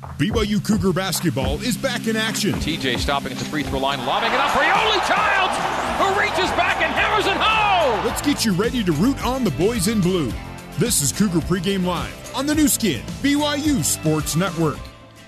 [0.00, 2.52] BYU Cougar basketball is back in action.
[2.54, 5.56] TJ stopping at the free throw line, lobbing it up for Yoeli Childs,
[5.98, 8.06] who reaches back and hammers it home.
[8.06, 10.32] Let's get you ready to root on the boys in blue.
[10.78, 14.78] This is Cougar Pregame Live on the Nu Skin, BYU Sports Network.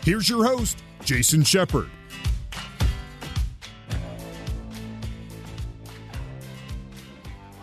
[0.03, 1.91] Here's your host, Jason Shepard.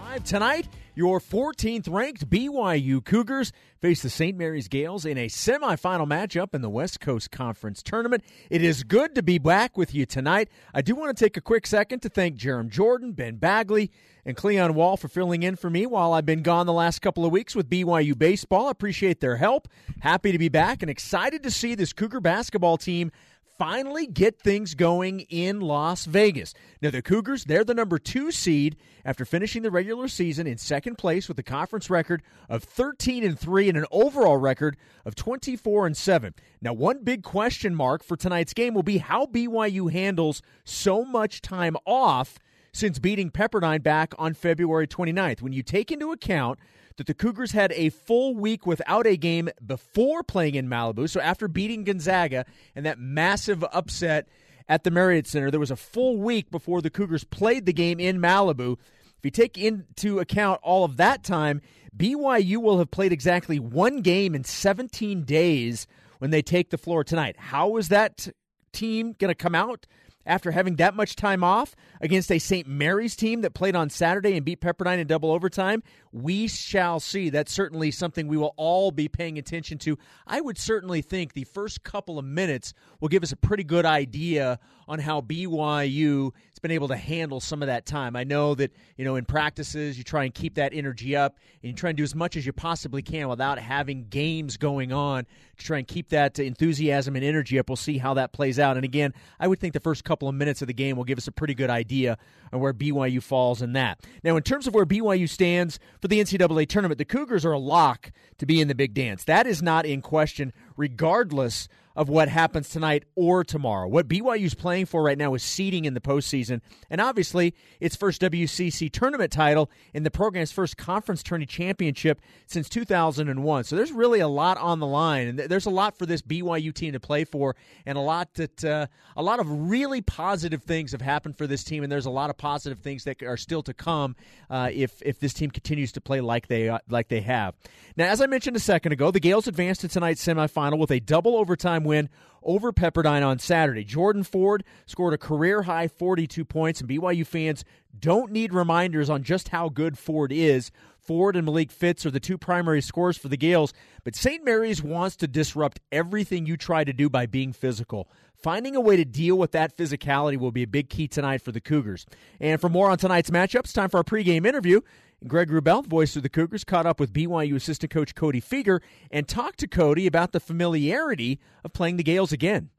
[0.04, 0.68] Live tonight,
[1.00, 4.38] your 14th ranked BYU Cougars face the St.
[4.38, 8.21] Mary's Gaels in a semifinal matchup in the West Coast Conference Tournament.
[8.50, 10.50] It is good to be back with you tonight.
[10.74, 13.91] I do want to take a quick second to thank Jarom Jordan, Ben Bagley,
[14.25, 17.24] and Cleon Wall for filling in for me while I've been gone the last couple
[17.24, 18.68] of weeks with BYU Baseball.
[18.68, 19.69] I appreciate their help.
[20.02, 23.10] Happy to be back and excited to see this Cougar basketball team
[23.59, 26.54] finally get things going in Las Vegas.
[26.81, 30.97] Now, the Cougars, they're the number two seed after finishing the regular season in second
[30.97, 35.88] place with a conference record of 13 and 3 and an overall record of 24
[35.88, 36.33] and 7.
[36.61, 41.41] Now, one big question mark for tonight's game will be how BYU handles so much
[41.41, 42.39] time off
[42.71, 45.41] since beating Pepperdine back on February 29th.
[45.41, 46.59] When you take into account
[47.00, 51.09] that the Cougars had a full week without a game before playing in Malibu.
[51.09, 54.28] So after beating Gonzaga and that massive upset
[54.67, 58.00] at the Marriott Center, there was a full week before the Cougars played the game
[58.00, 58.73] in Malibu.
[58.73, 61.61] If you take into account all of that time,
[61.97, 65.88] BYU will have played exactly one game in 17 days
[66.19, 67.36] when they take the floor tonight.
[67.38, 68.28] How is that
[68.73, 69.88] team going to come out
[70.30, 72.67] after having that much time off against a St.
[72.67, 77.30] Mary's team that played on Saturday and beat Pepperdine in double overtime, we shall see.
[77.30, 79.97] That's certainly something we will all be paying attention to.
[80.27, 83.85] I would certainly think the first couple of minutes will give us a pretty good
[83.85, 88.15] idea on how BYU has been able to handle some of that time.
[88.15, 91.69] I know that, you know, in practices, you try and keep that energy up and
[91.69, 95.27] you try and do as much as you possibly can without having games going on
[95.57, 97.69] to try and keep that enthusiasm and energy up.
[97.69, 98.77] We'll see how that plays out.
[98.77, 101.19] And again, I would think the first couple of minutes of the game will give
[101.19, 102.17] us a pretty good idea
[102.51, 103.99] on where BYU falls in that.
[104.23, 107.59] Now, in terms of where BYU stands for the NCAA tournament, the Cougars are a
[107.59, 109.23] lock to be in the big dance.
[109.25, 113.85] That is not in question, regardless of what happens tonight or tomorrow.
[113.85, 118.21] What BYU's playing for right now is seeding in the postseason, and obviously its first
[118.21, 123.65] WCC tournament title in the program's first conference tourney championship since 2001.
[123.65, 126.73] So there's really a lot on the line, and there's a lot for this BYU
[126.73, 128.87] team to play for, and a lot that uh,
[129.17, 132.29] a lot of really positive things have happened for this team, and there's a lot
[132.29, 134.16] of positive things that are still to come
[134.49, 137.55] uh, if if this team continues to play like they like they have.
[137.97, 141.01] Now, as I mentioned a second ago, the Gaels advanced to tonight's semifinal with a
[141.01, 142.09] double overtime win
[142.44, 143.83] over Pepperdine on Saturday.
[143.83, 147.66] Jordan Ford scored a career high 42 points, and BYU fans
[147.97, 150.72] don't need reminders on just how good Ford is.
[150.99, 153.73] Ford and Malik Fitts are the two primary scorers for the Gaels,
[154.03, 154.45] but St.
[154.45, 158.07] Mary's wants to disrupt everything you try to do by being physical.
[158.35, 161.51] Finding a way to deal with that physicality will be a big key tonight for
[161.51, 162.05] the Cougars.
[162.39, 164.79] And for more on tonight's matchups, time for our pregame interview.
[165.28, 168.80] Greg Wrubell, voice of the Cougars, caught up with BYU assistant coach Cody Fueger
[169.12, 172.69] and talked to Cody about the familiarity of playing the Gaels again.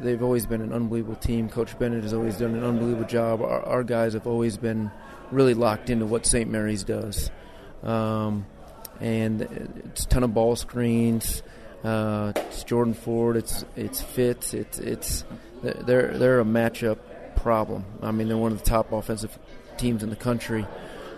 [0.00, 1.48] They've always been an unbelievable team.
[1.48, 3.40] Coach Bennett has always done an unbelievable job.
[3.40, 4.90] Our, our guys have always been
[5.30, 6.50] really locked into what St.
[6.50, 7.30] Mary's does.
[7.82, 8.46] Um,
[9.00, 11.42] and it's a ton of ball screens.
[11.82, 13.36] Uh, it's Jordan Ford.
[13.36, 14.54] It's it's Fitts.
[14.54, 15.24] It's it's
[15.62, 16.98] they're they're a matchup
[17.36, 17.84] problem.
[18.02, 19.38] I mean, they're one of the top offensive
[19.76, 20.66] teams in the country.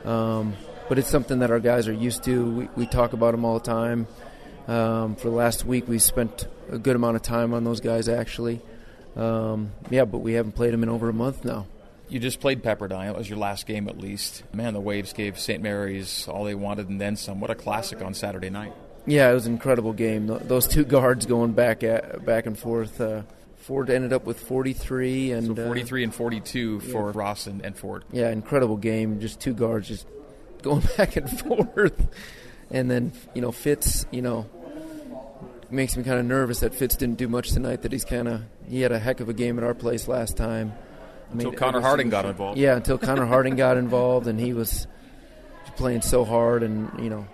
[0.09, 0.55] Um,
[0.89, 2.51] but it's something that our guys are used to.
[2.51, 4.07] We, we talk about them all the time.
[4.67, 8.09] Um, for the last week, we spent a good amount of time on those guys,
[8.09, 8.61] actually.
[9.17, 11.67] Um, yeah, but we haven't played them in over a month now.
[12.09, 13.11] You just played Pepperdine.
[13.11, 14.43] It was your last game, at least.
[14.55, 15.63] Man, the Waves gave St.
[15.63, 17.39] Mary's all they wanted and then some.
[17.41, 18.73] What a classic on Saturday night.
[19.07, 20.27] Yeah, it was an incredible game.
[20.27, 22.99] Those two guards going back at, back and forth.
[22.99, 23.23] Uh,
[23.69, 27.13] Ford ended up with 43 and so 43 uh, and 42 for yeah.
[27.15, 28.03] Ross and, and, Ford.
[28.11, 29.21] Yeah, incredible game.
[29.21, 30.07] Just two guards just
[30.63, 32.09] going back and forth,
[32.71, 34.49] and then you know Fitts, you know,
[35.69, 37.83] makes me kind of nervous that Fitts didn't do much tonight.
[37.83, 40.39] That he's kind of he had a heck of a game at our place last
[40.39, 40.73] time.
[41.29, 42.57] I until mean, Connor Harding got involved.
[42.57, 44.87] Yeah, until Connor Harding got involved, and he was
[45.77, 47.29] playing so hard, and you know,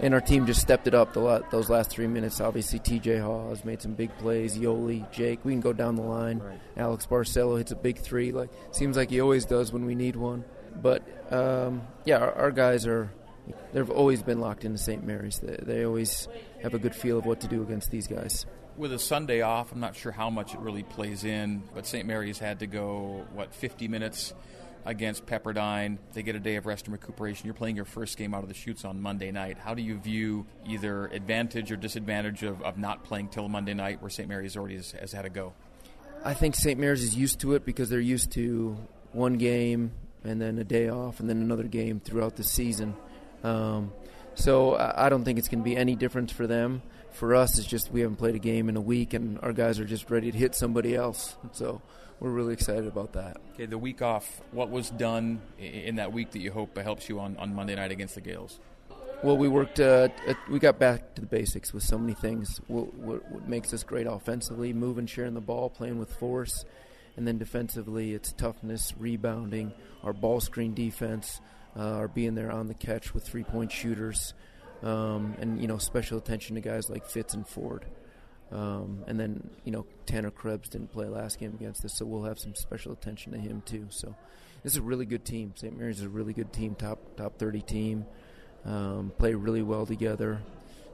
[0.00, 2.40] and our team just stepped it up the those last three minutes.
[2.40, 3.18] Obviously, T.J.
[3.18, 4.56] Haws made some big plays.
[4.58, 6.38] Yoeli, Jake, we can go down the line.
[6.38, 6.60] Right.
[6.76, 8.32] Alex Barcelo hits a big three.
[8.32, 10.44] Like seems like he always does when we need one.
[10.80, 11.02] But
[11.32, 13.10] um, yeah, our, our, guys are.
[13.72, 15.04] They've always been locked into St.
[15.04, 15.38] Mary's.
[15.38, 16.28] They, they always
[16.62, 18.46] have a good feel of what to do against these guys.
[18.76, 22.06] With a Sunday off, I'm not sure how much it really plays in, but St.
[22.06, 24.34] Mary's had to go what 50 minutes
[24.84, 25.98] against Pepperdine.
[26.12, 27.46] They get a day of rest and recuperation.
[27.46, 29.58] You're playing your first game out of the chutes on Monday night.
[29.58, 34.02] How do you view either advantage or disadvantage of, of not playing till Monday night
[34.02, 34.28] where St.
[34.28, 35.54] Mary's already has, has had a go?
[36.24, 36.78] I think St.
[36.78, 38.76] Mary's is used to it because they're used to
[39.12, 39.92] one game
[40.24, 42.96] and then a day off and then another game throughout the season.
[43.42, 43.92] Um,
[44.34, 46.82] so I don't think it's going to be any difference for them.
[47.12, 49.78] For us, it's just we haven't played a game in a week, and our guys
[49.78, 51.36] are just ready to hit somebody else.
[51.52, 51.80] So
[52.24, 53.36] we're really excited about that.
[53.52, 54.40] Okay, the week off.
[54.50, 57.90] What was done in that week that you hope helps you on, on Monday night
[57.90, 58.60] against the Gaels?
[59.22, 59.78] Well, we worked.
[59.78, 60.08] Uh,
[60.48, 62.62] we got back to the basics with so many things.
[62.66, 66.64] What, what, what, makes us great offensively, moving, sharing the ball, playing with force,
[67.18, 71.42] and then defensively, it's toughness, rebounding, our ball screen defense,
[71.76, 74.32] uh, our being there on the catch with three point shooters,
[74.82, 77.84] um, and you know special attention to guys like Fitts and Ford.
[78.54, 82.22] Um, and then, you know, Tanner Krebs didn't play last game against us, so we'll
[82.22, 83.86] have some special attention to him too.
[83.90, 84.14] So
[84.62, 85.52] this is a really good team.
[85.56, 85.76] St.
[85.76, 88.06] Mary's is a really good team, top top 30 team.
[88.64, 90.40] Um, play really well together.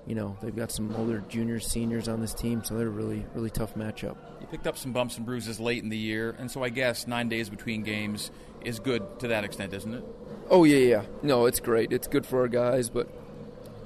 [0.07, 3.27] You know, they've got some older juniors, seniors on this team, so they're a really,
[3.35, 4.17] really tough matchup.
[4.41, 7.07] You picked up some bumps and bruises late in the year, and so I guess
[7.07, 8.31] nine days between games
[8.65, 10.05] is good to that extent, isn't it?
[10.49, 11.03] Oh yeah, yeah.
[11.23, 11.93] No, it's great.
[11.93, 13.09] It's good for our guys, but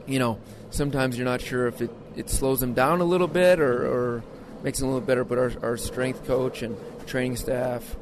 [0.07, 0.39] you know,
[0.71, 4.25] sometimes you're not sure if it, it slows them down a little bit or, or
[4.63, 5.25] makes them a little better.
[5.25, 6.77] But our, our strength coach and
[7.07, 7.97] training staff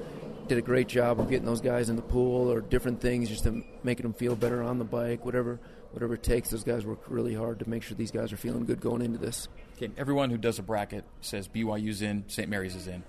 [0.48, 3.44] did a great job of getting those guys in the pool or different things just
[3.44, 5.58] to making them feel better on the bike, whatever
[5.92, 6.50] whatever it takes.
[6.50, 9.18] Those guys work really hard to make sure these guys are feeling good going into
[9.18, 9.48] this.
[9.76, 12.48] Okay, everyone who does a bracket says BYU's in, St.
[12.48, 13.02] Mary's is in.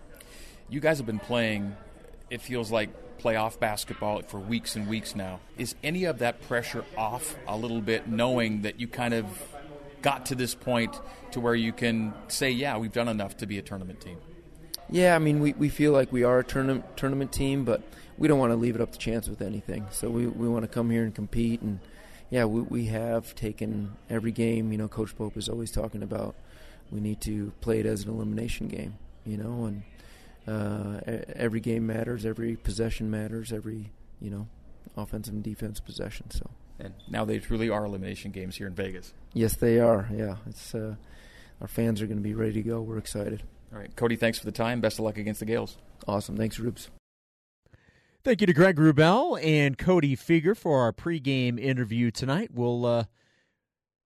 [0.69, 1.75] You guys have been playing.
[2.29, 2.89] It feels like
[3.19, 5.39] playoff basketball for weeks and weeks now.
[5.57, 9.25] Is any of that pressure off a little bit, knowing that you kind of
[10.03, 10.99] got to this point
[11.31, 14.17] to where you can say, yeah, we've done enough to be a tournament team?
[14.89, 17.81] Yeah, I mean, we, we feel like we are a tournament tournament team, but
[18.17, 19.87] we don't want to leave it up to chance with anything.
[19.91, 21.61] So we, we want to come here and compete.
[21.61, 21.79] And
[22.29, 24.71] yeah, we, we have taken every game.
[24.71, 26.35] You know, Coach Pope is always talking about
[26.91, 28.97] we need to play it as an elimination game.
[29.25, 29.83] You know, and
[30.45, 33.89] uh, every game matters, every possession matters, every
[34.21, 34.47] you know
[34.97, 36.29] offensive and defensive possession.
[36.29, 36.49] So.
[36.83, 39.13] And now they truly are elimination games here in Vegas.
[39.33, 40.09] Yes, they are.
[40.13, 40.95] Yeah, it's uh,
[41.61, 42.81] our fans are going to be ready to go.
[42.81, 43.41] We're excited.
[43.71, 44.17] All right, Cody.
[44.17, 44.81] Thanks for the time.
[44.81, 45.77] Best of luck against the Gaels.
[46.07, 46.35] Awesome.
[46.35, 46.89] Thanks, Rubes.
[48.23, 52.51] Thank you to Greg Wrubell and Cody Fueger for our pregame interview tonight.
[52.53, 53.03] We'll uh,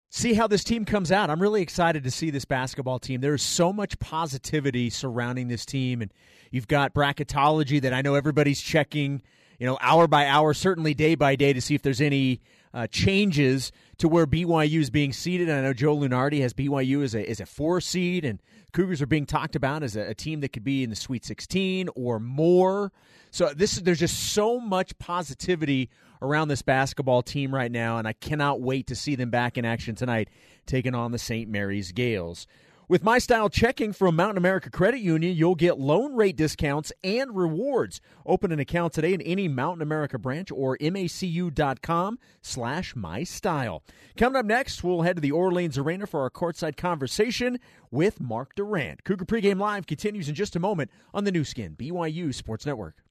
[0.09, 1.29] see how this team comes out.
[1.29, 3.21] I'm really excited to see this basketball team.
[3.21, 6.11] There's so much positivity surrounding this team, and
[6.49, 9.21] you've got bracketology that I know everybody's checking,
[9.59, 12.41] you know, hour by hour, certainly day by day, to see if there's any
[12.73, 15.49] uh, changes to where BYU is being seated.
[15.49, 18.41] And I know Joe Lunardi has BYU as a as a four seed, and
[18.73, 21.25] Cougars are being talked about as a, a team that could be in the Sweet
[21.25, 22.91] 16 or more.
[23.31, 25.89] So this is there's just so much positivity
[26.21, 29.65] around this basketball team right now, and I cannot wait to see them back in
[29.65, 30.29] action tonight,
[30.65, 31.49] taking on the St.
[31.49, 32.47] Mary's Gaels.
[32.89, 37.35] With My Style checking from Mountain America Credit Union, you'll get loan rate discounts and
[37.35, 37.99] rewards.
[38.25, 43.81] Open an account today in any Mountain America branch or macu.com slash mystyle.
[44.15, 47.59] Coming up next, we'll head to the Orleans Arena for our courtside conversation
[47.91, 49.03] with Mark Durrant.
[49.03, 53.03] Cougar Pregame Live continues in just a moment on the Nu Skin, BYU Sports Network.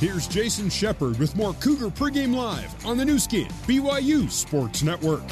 [0.00, 5.24] Here's Jason Shepard with more Cougar Pregame Live on the Nu Skin, BYU Sports Network.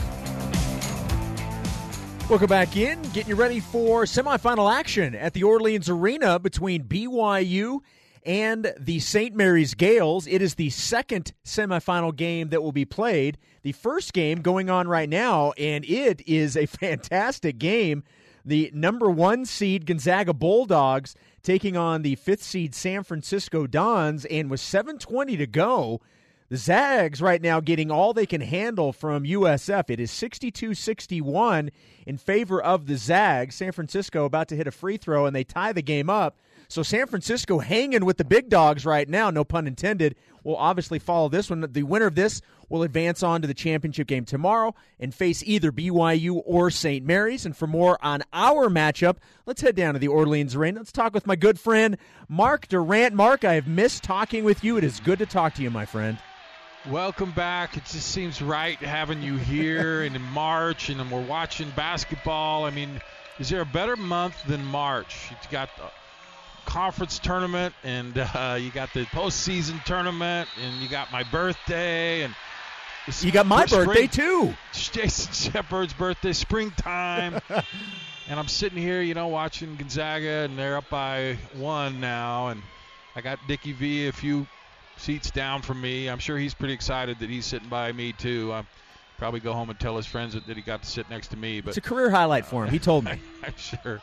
[2.29, 3.01] Welcome back in.
[3.13, 7.79] Getting you ready for semifinal action at the Orleans Arena between BYU
[8.25, 9.37] and the St.
[9.37, 10.27] Mary's Gaels.
[10.27, 13.39] It is the second semifinal game that will be played.
[13.63, 18.03] The first game going on right now, and it is a fantastic game.
[18.47, 24.49] The number one seed Gonzaga Bulldogs taking on the fifth seed San Francisco Dons, and
[24.49, 26.01] with 7:20 to go,
[26.49, 29.91] the Zags right now getting all they can handle from USF.
[29.91, 31.71] It is 62-61
[32.07, 33.57] in favor of the Zags.
[33.57, 36.39] San Francisco about to hit a free throw, and they tie the game up.
[36.69, 40.17] So San Francisco hanging with the big dogs right now, no pun intended.
[40.43, 41.61] We'll obviously follow this one.
[41.61, 45.73] The winner of this will advance on to the championship game tomorrow and face either
[45.73, 47.05] BYU or St.
[47.05, 47.47] Mary's.
[47.47, 50.81] And for more on our matchup, let's head down to the Orleans Arena.
[50.81, 51.97] Let's talk with my good friend
[52.29, 53.15] Mark Durrant.
[53.15, 54.77] Mark, I have missed talking with you.
[54.77, 56.19] It is good to talk to you, my friend.
[56.91, 57.77] Welcome back.
[57.77, 62.65] It just seems right having you here and in March, and we're watching basketball.
[62.65, 63.01] I mean,
[63.41, 65.17] is there a better month than March?
[65.31, 65.69] You've got
[66.67, 72.35] conference tournament, and uh, you got the postseason tournament, and you got my birthday, and
[73.23, 74.53] You got my spring- birthday too.
[74.73, 77.41] Jason Shepard's birthday, springtime.
[78.29, 82.49] and I'm sitting here, you know, watching Gonzaga, and they're up by one now.
[82.49, 82.63] And
[83.15, 84.47] I got Dickie V a few
[84.99, 86.09] seats down from me.
[86.11, 88.53] I'm sure he's pretty excited that he's sitting by me, too.
[88.53, 88.67] I'll
[89.19, 91.37] probably go home and tell his friends that, that he got to sit next to
[91.37, 91.61] me.
[91.61, 92.71] But It's a career highlight for him.
[92.71, 93.13] He told me.
[93.45, 94.03] I'm sure.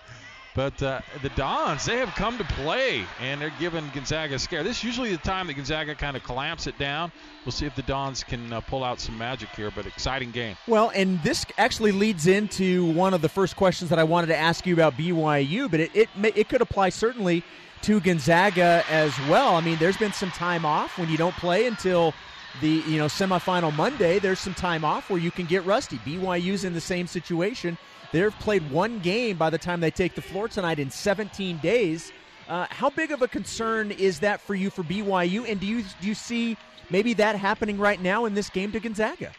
[0.55, 4.63] But uh, the Dons, they have come to play, and they're giving Gonzaga a scare.
[4.63, 7.11] This is usually the time that Gonzaga kind of clamps it down.
[7.43, 10.55] We'll see if the Dons can uh, pull out some magic here, but exciting game.
[10.67, 14.37] Well, and this actually leads into one of the first questions that I wanted to
[14.37, 17.43] ask you about BYU, but it it, it could apply certainly
[17.81, 19.55] to Gonzaga as well.
[19.55, 22.13] I mean, there's been some time off when you don't play until
[22.61, 24.19] the you know semifinal Monday.
[24.19, 25.97] There's some time off where you can get rusty.
[25.97, 27.77] BYU's in the same situation.
[28.13, 32.13] They've played one game by the time they take the floor tonight in 17 days.
[32.47, 35.49] Uh, how big of a concern is that for you for BYU?
[35.49, 36.55] And do you do you see
[36.91, 39.31] maybe that happening right now in this game to Gonzaga?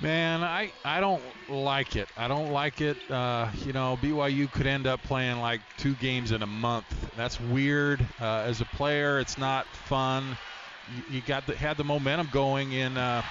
[0.00, 2.08] Man, I, I don't like it.
[2.16, 2.96] I don't like it.
[3.08, 6.86] Uh, you know, BYU could end up playing like two games in a month.
[7.16, 8.04] That's weird.
[8.20, 10.36] Uh, as a player, it's not fun.
[10.96, 13.22] You, you got the, had the momentum going in uh,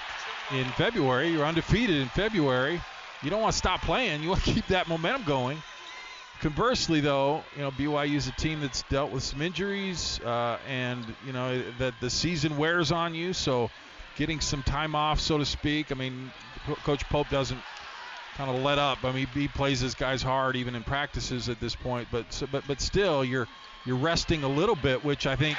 [0.52, 1.28] in February.
[1.28, 2.80] You're undefeated in February.
[3.22, 4.22] You don't want to stop playing.
[4.22, 5.62] You want to keep that momentum going.
[6.40, 11.04] Conversely, though, you know BYU is a team that's dealt with some injuries, uh, and
[11.24, 13.32] you know that the season wears on you.
[13.32, 13.70] So,
[14.16, 15.92] getting some time off, so to speak.
[15.92, 16.32] I mean,
[16.66, 17.60] Co- Coach Pope doesn't
[18.34, 19.04] kind of let up.
[19.04, 22.08] I mean, he plays his guys hard even in practices at this point.
[22.10, 23.46] But so, but but still, you're
[23.86, 25.56] you're resting a little bit, which I think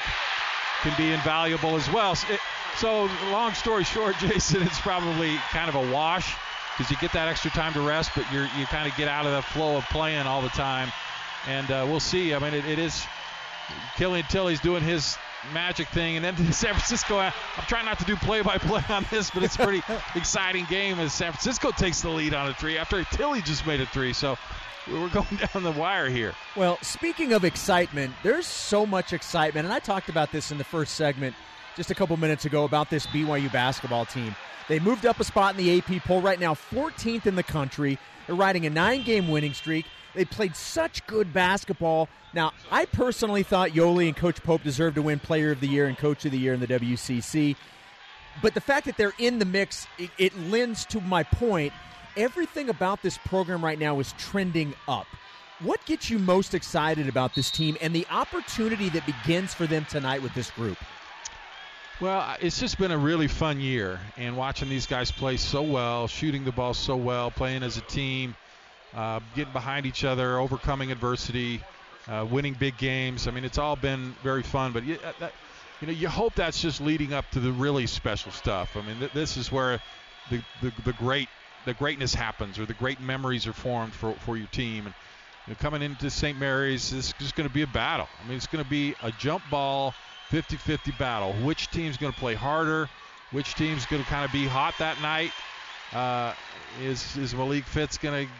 [0.81, 2.13] can be invaluable as well.
[2.13, 2.41] So, it,
[2.75, 6.35] so long story short, Jason, it's probably kind of a wash
[6.75, 9.25] because you get that extra time to rest, but you're you kind of get out
[9.25, 10.91] of the flow of playing all the time.
[11.47, 12.33] And uh, we'll see.
[12.33, 13.05] I mean, it, it is
[13.95, 15.17] Killian Tillie's doing his
[15.53, 17.17] magic thing, and then San Francisco.
[17.17, 17.33] I'm
[17.67, 19.83] trying not to do play-by-play on this, but it's a pretty
[20.15, 23.81] exciting game as San Francisco takes the lead on a three after Tilly just made
[23.81, 24.13] a three.
[24.13, 24.37] So
[24.87, 26.33] we're going down the wire here.
[26.55, 30.63] Well, speaking of excitement, there's so much excitement, and I talked about this in the
[30.63, 31.35] first segment
[31.75, 34.35] just a couple minutes ago about this BYU basketball team.
[34.69, 37.97] They moved up a spot in the AP poll right now, 14th in the country.
[38.27, 39.85] They're riding a nine game winning streak.
[40.15, 42.07] They played such good basketball.
[42.33, 45.87] Now, I personally thought Yoeli and Coach Pope deserved to win Player of the Year
[45.87, 47.55] and Coach of the Year in the WCC.
[48.41, 51.73] But the fact that they're in the mix, it, it lends to my point.
[52.15, 55.07] Everything about this program right now is trending up.
[55.59, 59.85] What gets you most excited about this team and the opportunity that begins for them
[59.89, 60.77] tonight with this group?
[62.01, 66.07] Well, it's just been a really fun year, and watching these guys play so well,
[66.07, 68.35] shooting the ball so well, playing as a team,
[68.95, 71.61] uh, getting behind each other, overcoming adversity,
[72.07, 73.27] uh, winning big games.
[73.27, 74.71] I mean, it's all been very fun.
[74.71, 75.33] But you, uh, that,
[75.81, 78.75] you know, you hope that's just leading up to the really special stuff.
[78.75, 79.79] I mean, th- this is where
[80.29, 81.29] the, the the great
[81.65, 84.87] the greatness happens, or the great memories are formed for for your team.
[84.87, 84.95] And
[85.47, 86.37] you know, coming into St.
[86.37, 88.07] Mary's, this is just going to be a battle.
[88.23, 89.93] I mean, it's going to be a jump ball
[90.33, 91.31] 50-50 battle.
[91.45, 92.89] Which team's going to play harder?
[93.31, 95.31] Which team's going to kind of be hot that night?
[95.93, 96.33] Uh,
[96.81, 98.31] is is Malik Fitts going to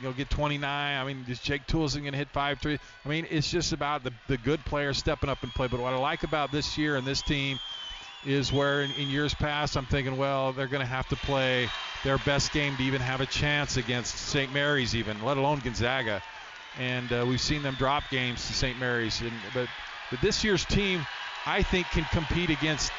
[0.00, 0.62] you know get 29?
[1.00, 2.78] I mean, is Jake Toolson going to hit five three?
[3.04, 5.66] I mean, it's just about the the good players stepping up and play.
[5.66, 7.58] But what I like about this year and this team
[8.24, 11.68] is where in, in years past I'm thinking, well, they're going to have to play
[12.04, 14.52] their best game to even have a chance against St.
[14.52, 16.22] Mary's, even let alone Gonzaga.
[16.78, 18.78] And uh, we've seen them drop games to St.
[18.78, 19.20] Mary's.
[19.20, 19.68] And, but
[20.10, 21.06] but this year's team
[21.46, 22.92] I think can compete against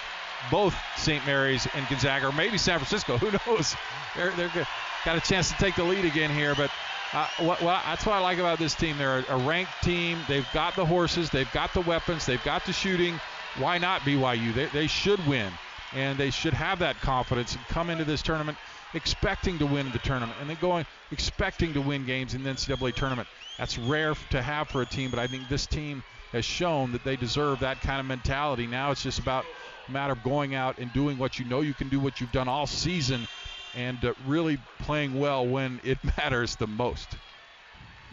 [0.50, 1.26] both St.
[1.26, 3.18] Mary's and Gonzaga, or maybe San Francisco.
[3.20, 3.76] Who knows?
[4.16, 4.68] They're they're good.
[5.06, 6.72] got a chance to take the lead again here, but.
[7.14, 8.98] Uh, what, what, that's what I like about this team.
[8.98, 10.18] They're a, a ranked team.
[10.30, 11.30] They've got the horses.
[11.30, 12.26] They've got the weapons.
[12.26, 13.20] They've got the shooting.
[13.58, 14.54] Why not BYU?
[14.54, 15.52] They, they should win,
[15.94, 18.58] and they should have that confidence and come into this tournament
[18.94, 22.96] expecting to win the tournament, and then going expecting to win games in the NCAA
[22.96, 23.28] tournament.
[23.58, 27.04] That's rare to have for a team, but I think this team has shown that
[27.04, 28.68] they deserve that kind of mentality.
[28.68, 29.46] Now it's just about
[29.88, 32.32] a matter of going out and doing what you know you can do, what you've
[32.32, 33.28] done all season,
[33.76, 37.10] and uh, really playing well when it matters the most.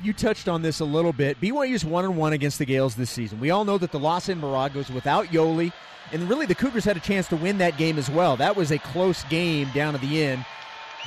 [0.03, 1.41] You touched on this a little bit.
[1.41, 3.41] BYU's one and one against the Gaels this season.
[3.41, 5.73] We all know that the loss in Moraga was without Yoeli,
[6.13, 8.37] and really the Cougars had a chance to win that game as well.
[8.37, 10.45] That was a close game down at the end.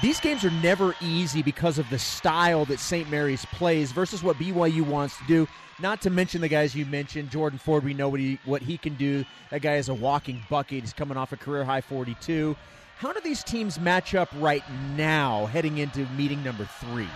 [0.01, 3.09] These games are never easy because of the style that St.
[3.09, 5.47] Mary's plays versus what BYU wants to do.
[5.79, 7.83] Not to mention the guys you mentioned, Jordan Ford.
[7.83, 9.25] We know what he what he can do.
[9.51, 10.81] That guy is a walking bucket.
[10.81, 12.55] He's coming off a career high 42.
[12.97, 14.63] How do these teams match up right
[14.95, 17.09] now, heading into meeting number three?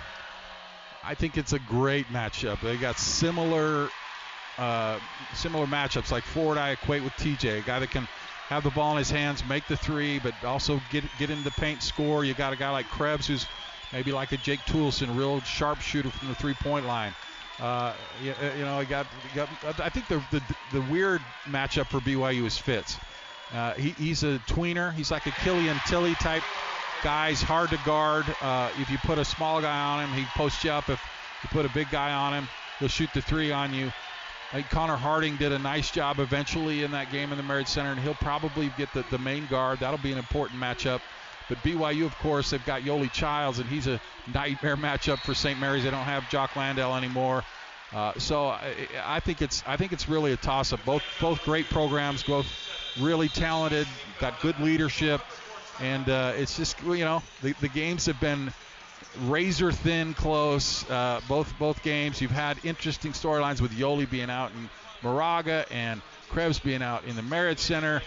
[1.04, 2.60] I think it's a great matchup.
[2.62, 3.90] They got similar
[4.58, 5.00] uh,
[5.34, 6.12] similar matchups.
[6.12, 8.08] Like Ford, I equate with TJ, a guy that can
[8.48, 11.52] have the ball in his hands, make the three, but also get get in the
[11.52, 12.24] paint, score.
[12.24, 13.46] You got a guy like Krebs who's
[13.92, 17.14] maybe like a Jake Toolson, real sharpshooter from the three-point line.
[17.60, 19.50] Uh, you, you, know, I got, got,
[19.80, 20.42] I think the, the
[20.74, 22.98] the weird matchup for BYU is Fitts.
[23.54, 24.94] Uh, he, he's a tweener.
[24.94, 26.44] He's like a Killian Tillie type
[27.04, 27.30] guy.
[27.30, 28.26] He's hard to guard.
[28.42, 30.90] Uh, if you put a small guy on him, he posts you up.
[30.90, 31.02] If
[31.44, 32.48] you put a big guy on him,
[32.80, 33.92] he'll shoot the three on you.
[34.54, 37.92] Like Connor Harding did a nice job eventually in that game in the Marriott Center,
[37.92, 39.80] and he'll probably get the, the main guard.
[39.80, 41.02] That'll be an important matchup.
[41.50, 44.00] But BYU, of course, they've got Yoeli Childs, and he's a
[44.34, 45.60] nightmare matchup for St.
[45.60, 45.84] Mary's.
[45.84, 47.44] They don't have Jock Landale anymore.
[47.94, 50.84] Uh, so I, I, think it's I think it's really a toss-up.
[50.86, 52.48] Both both great programs, both
[53.00, 53.88] really talented,
[54.20, 55.22] got good leadership,
[55.80, 58.52] and uh, it's just you know the, the games have been
[59.24, 60.90] razor thin close.
[60.90, 62.22] Uh, both both games.
[62.22, 64.70] You've had interesting storylines with Yoeli being out in
[65.02, 68.02] Moraga and Krebs being out in the Marriott Center.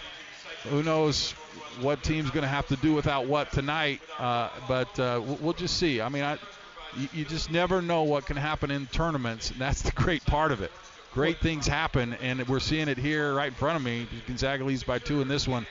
[0.69, 1.31] Who knows
[1.81, 4.01] what team's going to have to do without what tonight?
[4.17, 6.01] Uh, but uh, we'll, we'll, just see.
[6.01, 6.37] I mean, I,
[6.97, 10.51] you, you, just never know what can happen in tournaments, and that's the great part
[10.51, 10.71] of it.
[11.13, 14.07] Great things happen, and we're seeing it here right in front of me.
[14.27, 15.65] Gonzaga leads by two in this one.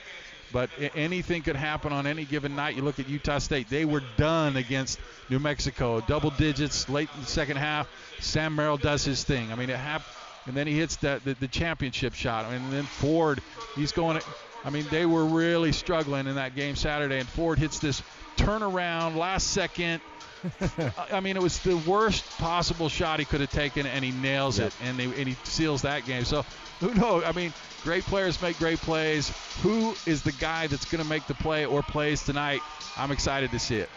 [0.52, 2.76] But anything could happen on any given night.
[2.76, 7.20] You look at Utah State; they were done against New Mexico, double digits late in
[7.20, 7.86] the second half.
[8.20, 9.52] Sam Merrill does his thing.
[9.52, 10.06] I mean, it happened,
[10.46, 12.46] and then he hits the, the, the championship shot.
[12.46, 13.40] I mean, and then Ford,
[13.76, 14.20] he's going.
[14.64, 18.02] I mean, they were really struggling in that game Saturday, and Ford hits this
[18.36, 20.00] turnaround last second.
[21.12, 24.58] I mean, it was the worst possible shot he could have taken, and he nails
[24.58, 24.68] yep.
[24.68, 26.24] it, and, they, and he seals that game.
[26.24, 26.44] So
[26.80, 27.24] who knows?
[27.24, 27.52] I mean,
[27.82, 29.32] great players make great plays.
[29.62, 32.60] Who is the guy that's going to make the play or plays tonight?
[32.96, 33.90] I'm excited to see it.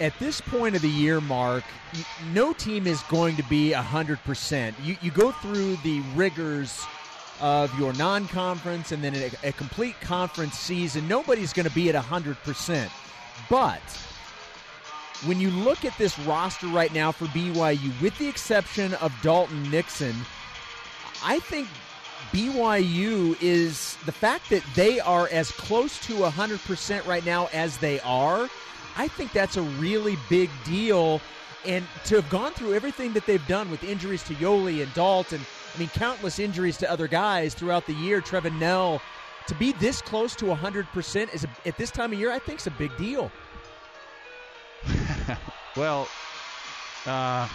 [0.00, 1.64] At this point of the year, Mark,
[2.32, 4.74] no team is going to be 100%.
[4.82, 6.84] You, you go through the rigors
[7.40, 11.06] of your non conference and then a, a complete conference season.
[11.08, 12.90] Nobody's going to be at 100%.
[13.50, 13.82] But
[15.26, 19.70] when you look at this roster right now for BYU, with the exception of Dalton
[19.70, 20.14] Nixon,
[21.22, 21.68] I think
[22.32, 28.00] BYU is the fact that they are as close to 100% right now as they
[28.00, 28.48] are.
[28.96, 31.20] I think that's a really big deal.
[31.64, 35.40] And to have gone through everything that they've done with injuries to Yoeli and Dalton,
[35.74, 39.00] I mean, countless injuries to other guys throughout the year, Trevin Knell,
[39.46, 42.60] to be this close to 100% is a, at this time of year, I think
[42.60, 43.30] is a big deal.
[45.76, 46.08] well,
[47.06, 47.48] uh,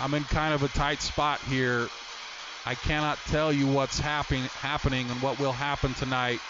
[0.00, 1.88] I'm in kind of a tight spot here
[2.66, 6.40] I cannot tell you what's happening happening and what will happen tonight.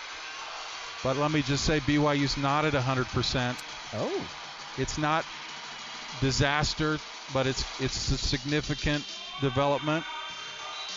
[1.05, 3.57] But let me just say BYU's not at 100%.
[3.93, 4.29] Oh.
[4.79, 5.27] It's not
[6.23, 6.99] disaster,
[7.35, 9.05] but it's it's a significant
[9.43, 10.07] development.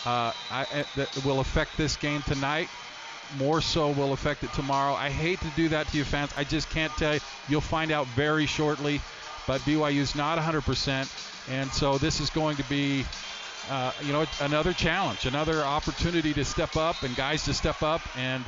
[0.06, 2.70] Uh, I, that will affect this game tonight.
[3.38, 4.94] More so will affect it tomorrow.
[4.94, 6.32] I hate to do that to you fans.
[6.36, 7.20] I just can't tell you.
[7.48, 9.00] You'll find out very shortly.
[9.46, 11.48] But BYU's not 100%.
[11.50, 13.04] And so this is going to be
[13.70, 18.00] uh, you know, another challenge, another opportunity to step up and guys to step up
[18.16, 18.44] and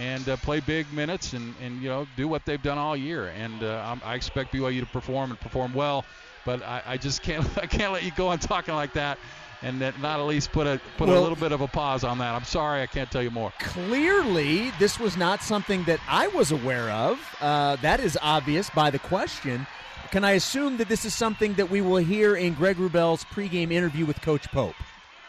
[0.00, 3.28] and uh, play big minutes and, and you know do what they've done all year.
[3.28, 6.04] And uh, I expect BYU to perform and perform well,
[6.44, 9.18] but I, I, just can't I can't let you go on talking like that.
[9.64, 12.04] And that not at least put a put well, a little bit of a pause
[12.04, 12.34] on that.
[12.34, 13.50] I'm sorry, I can't tell you more.
[13.58, 17.18] Clearly, this was not something that I was aware of.
[17.40, 19.66] Uh, that is obvious by the question.
[20.10, 23.72] Can I assume that this is something that we will hear in Greg Wrubell's pregame
[23.72, 24.76] interview with Coach Pope?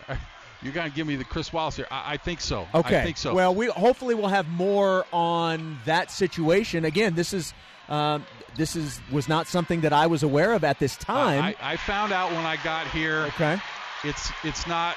[0.61, 1.87] You're going to give me the Chris Wallace here.
[1.89, 2.67] I, I, think so.
[2.75, 2.99] Okay.
[2.99, 3.33] I think so.
[3.33, 6.85] Well, we hopefully we'll have more on that situation.
[6.85, 7.53] Again, this is
[7.87, 8.25] um,
[8.57, 11.43] this is was not something that I was aware of at this time.
[11.43, 13.25] Uh, I, I, found out when I got here.
[13.29, 13.59] Okay.
[14.05, 14.95] It's it's not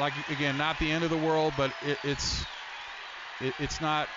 [0.00, 2.44] like again not the end of the world, but it, it's
[3.40, 4.08] it, it's not.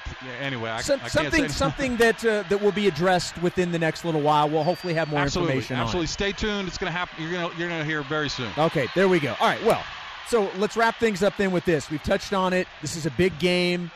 [0.41, 4.21] Anyway, I, I something something that uh, that will be addressed within the next little
[4.21, 4.49] while.
[4.49, 5.77] We'll hopefully have more absolutely, information.
[5.77, 6.67] Absolutely, stay tuned.
[6.67, 7.21] It's going to happen.
[7.21, 8.49] You're going to you're going to hear very soon.
[8.57, 9.35] Okay, there we go.
[9.39, 9.83] All right, well,
[10.27, 11.89] so let's wrap things up then with this.
[11.89, 12.67] We've touched on it.
[12.81, 13.91] This is a big game.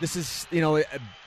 [0.00, 0.82] This is you know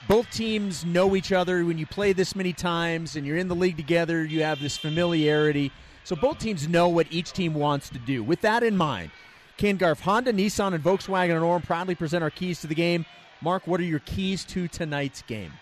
[0.08, 1.64] both teams know each other.
[1.64, 4.76] When you play this many times and you're in the league together, you have this
[4.76, 5.72] familiarity.
[6.04, 8.22] So both teams know what each team wants to do.
[8.22, 9.10] With that in mind.
[9.56, 13.04] Ken Garff, Honda, Nissan, and Volkswagen and Orem proudly present our keys to the game.
[13.40, 15.52] Mark, what are your keys to tonight's game?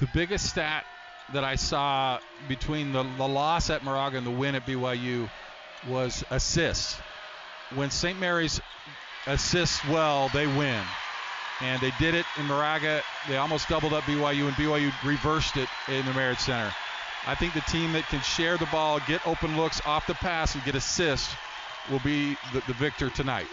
[0.00, 0.84] The biggest stat
[1.32, 5.28] that I saw between the, the loss at Moraga and the win at BYU
[5.88, 6.96] was assists.
[7.74, 8.18] When St.
[8.18, 8.60] Mary's
[9.26, 10.82] assists well, they win.
[11.60, 13.02] And they did it in Moraga.
[13.28, 16.72] They almost doubled up BYU, and BYU reversed it in the Marriott Center.
[17.26, 20.54] I think the team that can share the ball, get open looks off the pass,
[20.54, 21.34] and get assists
[21.90, 23.46] will be the, the victor tonight.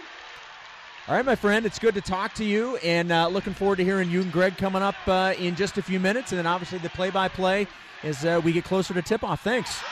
[1.08, 3.84] All right, my friend, it's good to talk to you, and uh, looking forward to
[3.84, 6.78] hearing you and Greg coming up uh, in just a few minutes, and then obviously
[6.78, 7.66] the play-by-play
[8.04, 9.42] as uh, we get closer to tip-off.
[9.42, 9.82] Thanks.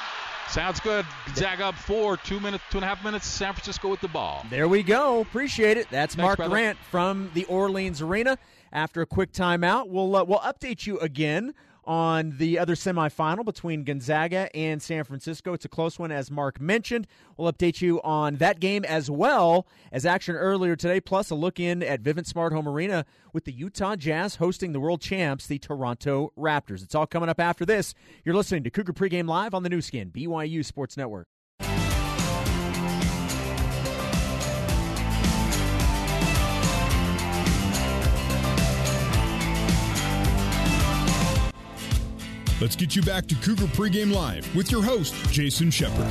[0.49, 1.05] Sounds good.
[1.27, 3.27] Gonzaga up four, two minutes, two and a half minutes.
[3.27, 4.45] San Francisco with the ball.
[4.51, 5.21] There we go.
[5.21, 5.89] Appreciate it.
[5.91, 6.51] That's Thanks, Mark brother.
[6.51, 8.39] Grant from the Orleans Arena.
[8.73, 13.85] After a quick timeout, we'll uh, we'll update you again on the other semifinal between
[13.85, 15.53] Gonzaga and San Francisco.
[15.53, 17.07] It's a close one, as Mark mentioned.
[17.37, 21.59] We'll update you on that game as well as action earlier today, plus a look
[21.59, 25.59] in at Vivint Smart Home Arena with the Utah Jazz hosting the world champs, the
[25.59, 26.83] Toronto Raptors.
[26.83, 27.95] It's all coming up after this.
[28.25, 31.29] You're listening to Cougar Pregame Live on the Nu Skin, BYU Sports Network.
[42.63, 46.07] Let's get you back to Cougar Pregame Live with your host, Jason Shepard.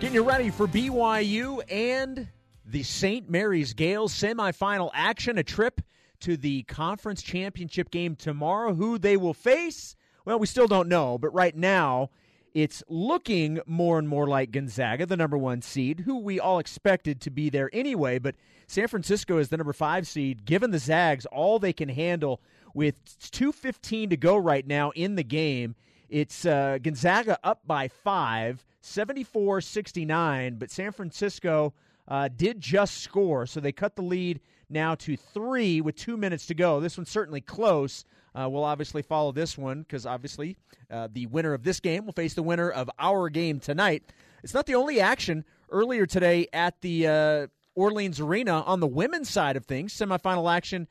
[0.00, 2.28] Getting you ready for BYU and
[2.66, 3.30] the St.
[3.30, 5.80] Mary's Gaels semifinal action, a trip
[6.20, 8.74] to the conference championship game tomorrow.
[8.74, 9.96] Who they will face?
[10.26, 12.10] Well, we still don't know, but right now
[12.52, 17.18] it's looking more and more like Gonzaga, the number one seed, who we all expected
[17.22, 18.18] to be there anyway.
[18.18, 18.34] But
[18.66, 22.42] San Francisco is the number five seed, given the Zags all they can handle
[22.74, 25.74] with 2.15 to go right now in the game.
[26.08, 31.72] It's uh, Gonzaga up by five, 74 69, but San Francisco
[32.08, 36.46] uh, did just score, so they cut the lead now to three with two minutes
[36.46, 36.80] to go.
[36.80, 38.04] This one's certainly close.
[38.34, 40.56] Uh, we'll obviously follow this one because obviously
[40.90, 44.04] uh, the winner of this game will face the winner of our game tonight.
[44.42, 49.28] It's not the only action earlier today at the uh, Orleans Arena on the women's
[49.28, 49.92] side of things.
[49.92, 50.88] Semifinal action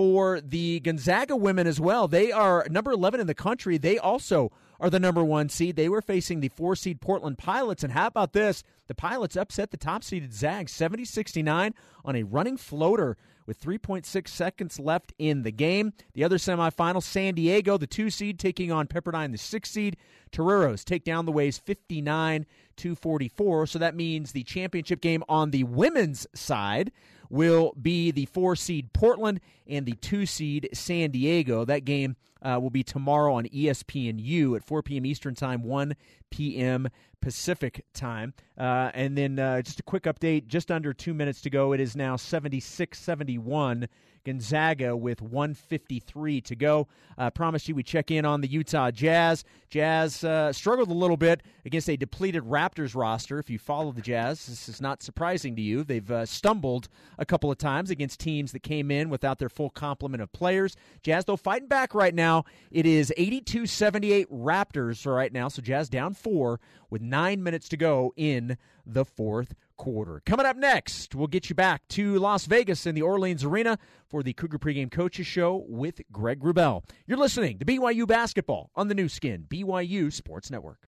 [0.00, 2.08] for the Gonzaga women as well.
[2.08, 3.76] They are number 11 in the country.
[3.76, 5.76] They also are the number one seed.
[5.76, 7.84] They were facing the four seed Portland Pilots.
[7.84, 8.64] And how about this?
[8.86, 14.28] The Pilots upset the top seeded Zags 70 69 on a running floater with 3.6
[14.28, 15.92] seconds left in the game.
[16.14, 19.98] The other semifinal, San Diego, the two seed, taking on Pepperdine, the six seed.
[20.32, 23.66] Toreros take down the Waves 59 to 44.
[23.66, 26.90] So that means the championship game on the women's side
[27.30, 31.64] will be the four seed Portland and the two seed San Diego.
[31.64, 35.06] That game uh, will be tomorrow on ESPNU at 4 p.m.
[35.06, 35.94] Eastern Time, 1
[36.30, 36.88] p.m.
[37.20, 38.34] Pacific Time.
[38.58, 41.72] Uh, and then uh, just a quick update just under two minutes to go.
[41.72, 43.88] It is now 76 71.
[44.24, 46.88] Gonzaga with 153 to go.
[47.16, 49.44] Uh, promised you we check in on the Utah Jazz.
[49.68, 53.38] Jazz uh, struggled a little bit against a depleted Raptors roster.
[53.38, 55.84] If you follow the Jazz, this is not surprising to you.
[55.84, 59.70] They've uh, stumbled a couple of times against teams that came in without their full
[59.70, 60.76] complement of players.
[61.02, 62.44] Jazz, though, fighting back right now.
[62.70, 67.76] It is 82 78 Raptors right now, so Jazz down four with nine minutes to
[67.76, 70.22] go in the fourth quarter.
[70.24, 74.22] Coming up next, we'll get you back to Las Vegas in the Orleans Arena for
[74.22, 76.84] the Cougar Pregame Coaches Show with Greg Wrubell.
[77.06, 80.86] You're listening to BYU Basketball on the Nu Skin, BYU Sports Network.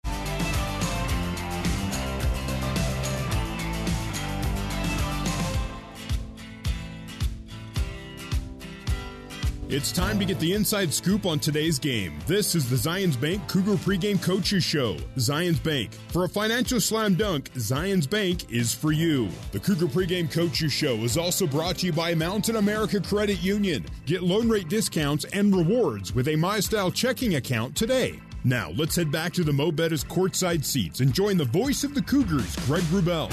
[9.70, 12.18] It's time to get the inside scoop on today's game.
[12.26, 14.96] This is the Zions Bank Cougar Pregame Coaches Show.
[15.18, 15.92] Zions Bank.
[16.08, 19.28] For a financial slam dunk, Zions Bank is for you.
[19.52, 23.86] The Cougar Pregame Coaches Show is also brought to you by Mountain America Credit Union.
[24.06, 28.22] Get loan rate discounts and rewards with a MyStyle checking account today.
[28.46, 31.94] Now, let's head back to the Mo' Bettahs courtside seats and join the voice of
[31.94, 33.30] the Cougars, Greg Wrubell.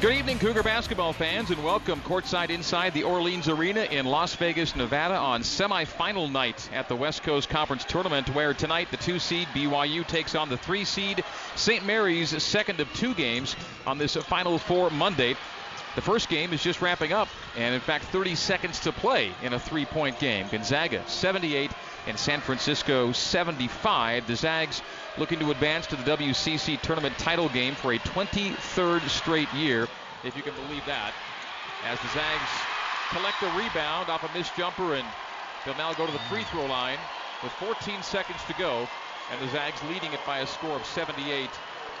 [0.00, 4.76] Good evening, Cougar basketball fans, and welcome courtside inside the Orleans Arena in Las Vegas,
[4.76, 9.48] Nevada on semifinal night at the West Coast Conference Tournament, where tonight the two seed
[9.48, 11.24] BYU takes on the three seed
[11.56, 11.84] St.
[11.84, 13.56] Mary's, second of two games
[13.88, 15.34] on this Final Four Monday.
[15.96, 19.52] The first game is just wrapping up, and in fact, 30 seconds to play in
[19.52, 20.46] a three point game.
[20.48, 21.72] Gonzaga 78
[22.06, 24.28] and San Francisco 75.
[24.28, 24.80] The Zags
[25.18, 29.88] looking to advance to the WCC tournament title game for a 23rd straight year,
[30.22, 31.12] if you can believe that.
[31.84, 32.50] As the Zags
[33.10, 35.06] collect a rebound off a missed jumper, and
[35.64, 36.98] they'll now go to the free throw line
[37.42, 38.86] with 14 seconds to go,
[39.32, 41.50] and the Zags leading it by a score of 78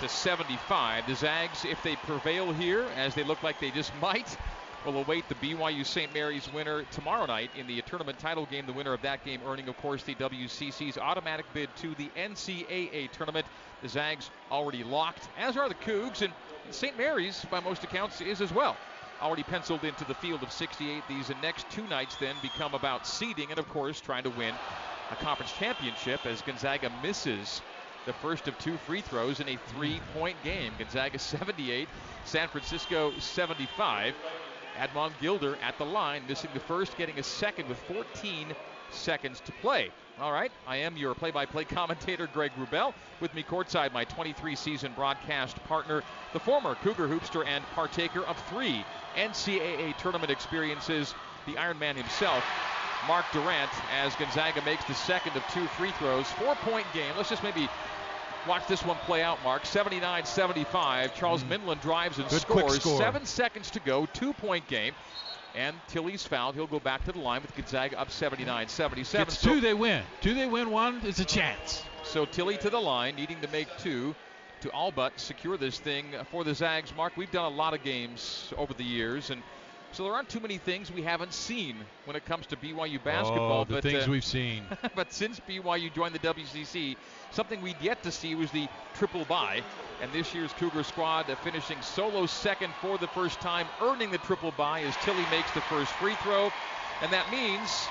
[0.00, 1.06] to 75.
[1.06, 4.36] The Zags, if they prevail here, as they look like they just might,
[4.84, 6.12] will await the BYU St.
[6.14, 8.66] Mary's winner tomorrow night in the tournament title game.
[8.66, 13.10] The winner of that game earning, of course, the WCC's automatic bid to the NCAA
[13.10, 13.46] tournament.
[13.82, 16.32] The Zags already locked, as are the Cougs, and
[16.70, 16.96] St.
[16.96, 18.76] Mary's, by most accounts, is as well.
[19.20, 21.02] Already penciled into the field of 68.
[21.08, 24.54] These next two nights then become about seeding and, of course, trying to win
[25.10, 27.62] a conference championship as Gonzaga misses
[28.06, 30.72] the first of two free throws in a three-point game.
[30.78, 31.88] Gonzaga 78,
[32.24, 34.14] San Francisco 75.
[34.78, 38.54] Admon Gilder at the line, missing the first, getting a second with 14
[38.90, 39.90] seconds to play.
[40.20, 42.92] All right, I am your play by play commentator, Greg Wrubell.
[43.20, 48.36] With me courtside, my 23 season broadcast partner, the former Cougar Hoopster and partaker of
[48.48, 48.84] three
[49.16, 51.14] NCAA tournament experiences,
[51.46, 52.44] the Iron Man himself,
[53.06, 56.26] Mark Durrant, as Gonzaga makes the second of two free throws.
[56.32, 57.14] Four point game.
[57.16, 57.68] Let's just maybe
[58.48, 59.66] watch this one play out, Mark.
[59.66, 61.14] 79 75.
[61.14, 61.58] Charles mm.
[61.58, 62.80] Minlend drives and Good scores.
[62.80, 62.98] Score.
[62.98, 64.06] Seven seconds to go.
[64.06, 64.94] Two point game.
[65.54, 66.54] And Tillie's fouled.
[66.54, 69.26] He'll go back to the line with Gonzaga up 79 77.
[69.26, 70.02] It's two, they win.
[70.20, 70.70] Two, they win.
[70.70, 71.82] One is a chance.
[72.04, 74.14] So Tilly to the line, needing to make two
[74.60, 76.92] to all but secure this thing for the Zags.
[76.96, 79.42] Mark, we've done a lot of games over the years, and
[79.92, 83.60] so there aren't too many things we haven't seen when it comes to BYU basketball.
[83.60, 84.64] Oh, the but, things uh, we've seen.
[84.94, 86.96] but since BYU joined the WCC,
[87.30, 89.62] something we'd yet to see was the triple bye.
[90.02, 94.18] And this year's Cougar squad uh, finishing solo second for the first time, earning the
[94.18, 96.52] triple bye as Tillie makes the first free throw.
[97.02, 97.88] And that means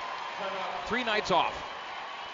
[0.86, 1.54] three nights off.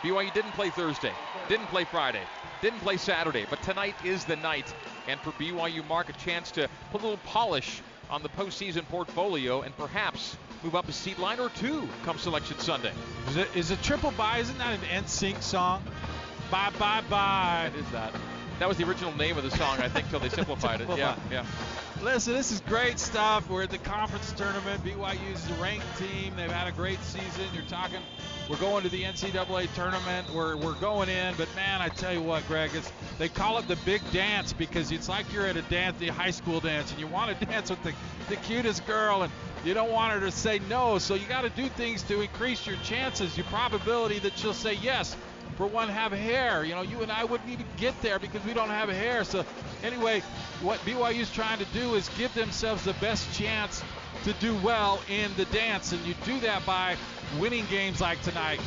[0.02, 1.12] BYU didn't play Thursday,
[1.48, 2.20] didn't play Friday,
[2.60, 4.74] didn't play Saturday, but tonight is the night.
[5.08, 7.80] And for BYU, Mark, a chance to put a little polish
[8.14, 12.56] on the postseason portfolio and perhaps move up a seed line or two come Selection
[12.60, 12.92] Sunday.
[13.28, 14.38] Is it is a triple bye?
[14.38, 15.82] Isn't that an NSYNC song?
[16.48, 17.70] Bye bye bye.
[17.72, 18.14] That is that.
[18.60, 20.88] That was the original name of the song, I think, till they simplified it.
[20.96, 21.44] Yeah, yeah.
[22.02, 23.50] Listen, this is great stuff.
[23.50, 24.84] We're at the conference tournament.
[24.84, 26.34] BYU is a ranked team.
[26.36, 27.46] They've had a great season.
[27.52, 27.98] You're talking,
[28.48, 30.28] we're going to the NCAA tournament.
[30.34, 31.34] We're, we're going in.
[31.36, 34.92] But man, I tell you what, Greg, it's, they call it the big dance because
[34.92, 37.70] it's like you're at a dance, the high school dance, and you want to dance
[37.70, 37.94] with the,
[38.28, 39.32] the cutest girl, and
[39.64, 40.98] you don't want her to say no.
[40.98, 44.74] So you got to do things to increase your chances, your probability that she'll say
[44.74, 45.16] yes
[45.56, 46.64] for one have hair.
[46.64, 49.24] You know, you and I wouldn't even get there because we don't have hair.
[49.24, 49.44] So
[49.82, 50.20] anyway,
[50.60, 53.82] what BYU is trying to do is give themselves the best chance
[54.24, 56.96] to do well in the dance, and you do that by
[57.38, 58.60] winning games like tonight.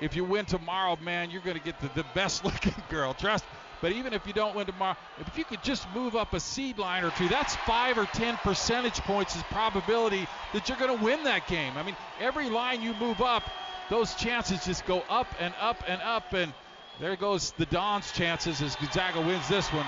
[0.00, 3.12] If you win tomorrow, man, you're going to get the, the best looking girl.
[3.12, 3.44] Trust.
[3.80, 6.78] But even if you don't win tomorrow, if you could just move up a seed
[6.78, 11.04] line or two, that's five or ten percentage points is probability that you're going to
[11.04, 11.76] win that game.
[11.76, 13.42] I mean, every line you move up,
[13.90, 16.32] those chances just go up and up and up.
[16.32, 16.54] And
[17.00, 19.86] there goes the Dons' chances as Gonzaga wins this one.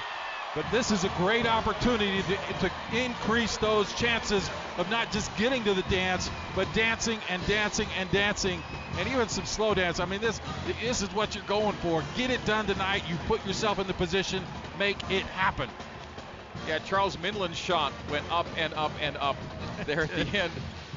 [0.57, 5.63] But this is a great opportunity to, to, increase those chances of not just getting
[5.65, 8.63] to the dance, but dancing and dancing and dancing,
[8.99, 10.01] and even some slow dance.
[10.01, 10.41] I mean, this
[10.81, 12.03] this is what you're going for.
[12.17, 13.03] Get it done tonight.
[13.07, 14.43] You put yourself in the position,
[14.79, 15.69] make it happen.
[16.67, 19.37] Yeah, Charles Minlend's shot went up and up and up
[19.85, 20.53] there at the end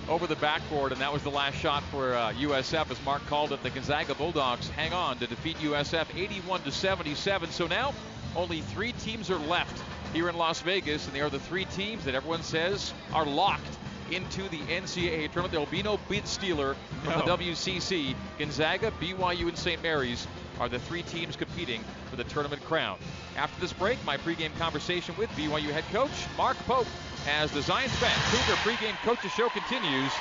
[0.07, 3.51] over the backboard, and that was the last shot for uh, USF, as Mark called
[3.51, 3.61] it.
[3.61, 7.49] The Gonzaga Bulldogs hang on to defeat USF 81 to 77.
[7.51, 7.93] So now
[8.35, 9.81] only three teams are left
[10.13, 13.77] here in Las Vegas, and they are the three teams that everyone says are locked
[14.11, 15.51] into the NCAA tournament.
[15.51, 17.37] There will be no bid stealer from no.
[17.37, 18.15] the WCC.
[18.37, 19.81] Gonzaga, BYU, and St.
[19.83, 20.27] Mary's
[20.59, 22.97] are the three teams competing for the tournament crown.
[23.37, 26.87] After this break, my pregame conversation with BYU head coach Mark Pope
[27.27, 30.11] as the Zions Bank Cougar pregame coaches show continues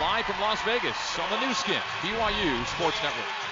[0.00, 3.45] live from Las Vegas on the Nu Skin, BYU Sports Network.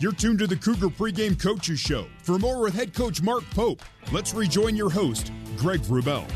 [0.00, 2.06] You're tuned to the Cougar Pregame Coaches Show.
[2.22, 3.80] For more with head coach Mark Pope,
[4.12, 6.28] let's rejoin your host, Greg Wrubell.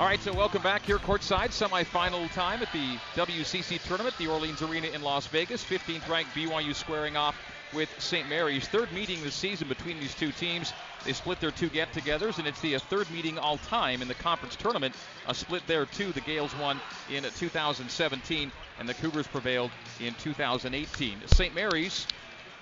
[0.00, 4.62] All right, so welcome back here courtside, semifinal time at the WCC tournament, the Orleans
[4.62, 5.62] Arena in Las Vegas.
[5.62, 7.36] 15th ranked BYU squaring off
[7.72, 8.28] with St.
[8.28, 8.66] Mary's.
[8.68, 10.72] Third meeting this season between these two teams.
[11.04, 14.14] They split their two get-togethers, and it's the uh, third meeting all time in the
[14.14, 14.94] conference tournament.
[15.28, 16.12] A split there too.
[16.12, 16.80] The Gaels won
[17.10, 21.18] in uh, 2017, and the Cougars prevailed in 2018.
[21.26, 21.54] St.
[21.54, 22.06] Mary's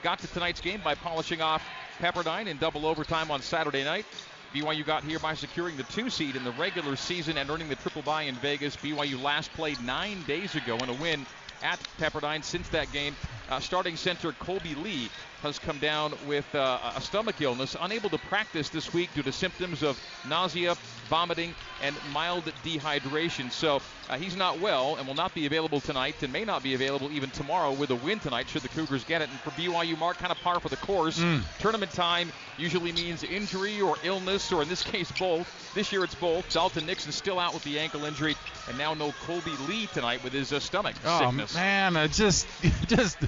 [0.03, 1.62] got to tonight's game by polishing off
[1.99, 4.07] Pepperdine in double overtime on Saturday night.
[4.55, 7.77] BYU got here by securing the two seed in the regular season and earning the
[7.77, 8.77] triple bye in Vegas.
[8.77, 11.27] BYU last played nine days ago in a win
[11.62, 12.44] at Pepperdine.
[12.44, 13.16] Since that game,
[13.51, 15.11] uh, starting center Kolby Lee
[15.42, 19.33] has come down with uh, a stomach illness, unable to practice this week due to
[19.33, 20.77] symptoms of nausea,
[21.09, 23.51] vomiting, and mild dehydration.
[23.51, 26.74] So uh, he's not well and will not be available tonight and may not be
[26.74, 29.29] available even tomorrow with a win tonight should the Cougars get it.
[29.29, 31.18] And for BYU, Mark, kind of par for the course.
[31.18, 31.42] Mm.
[31.59, 35.72] Tournament time usually means injury or illness, or in this case, both.
[35.74, 36.53] This year it's both.
[36.53, 38.37] Dalton Nixon still out with the ankle injury,
[38.68, 41.55] and now no Kolby Lee tonight with his uh, stomach oh, sickness.
[41.55, 42.46] man, I just,
[42.87, 43.18] just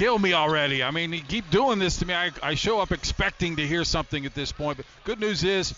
[0.00, 0.82] kill me already.
[0.82, 2.14] I mean, keep doing this to me.
[2.14, 4.78] I, I show up expecting to hear something at this point.
[4.78, 5.74] But good news is,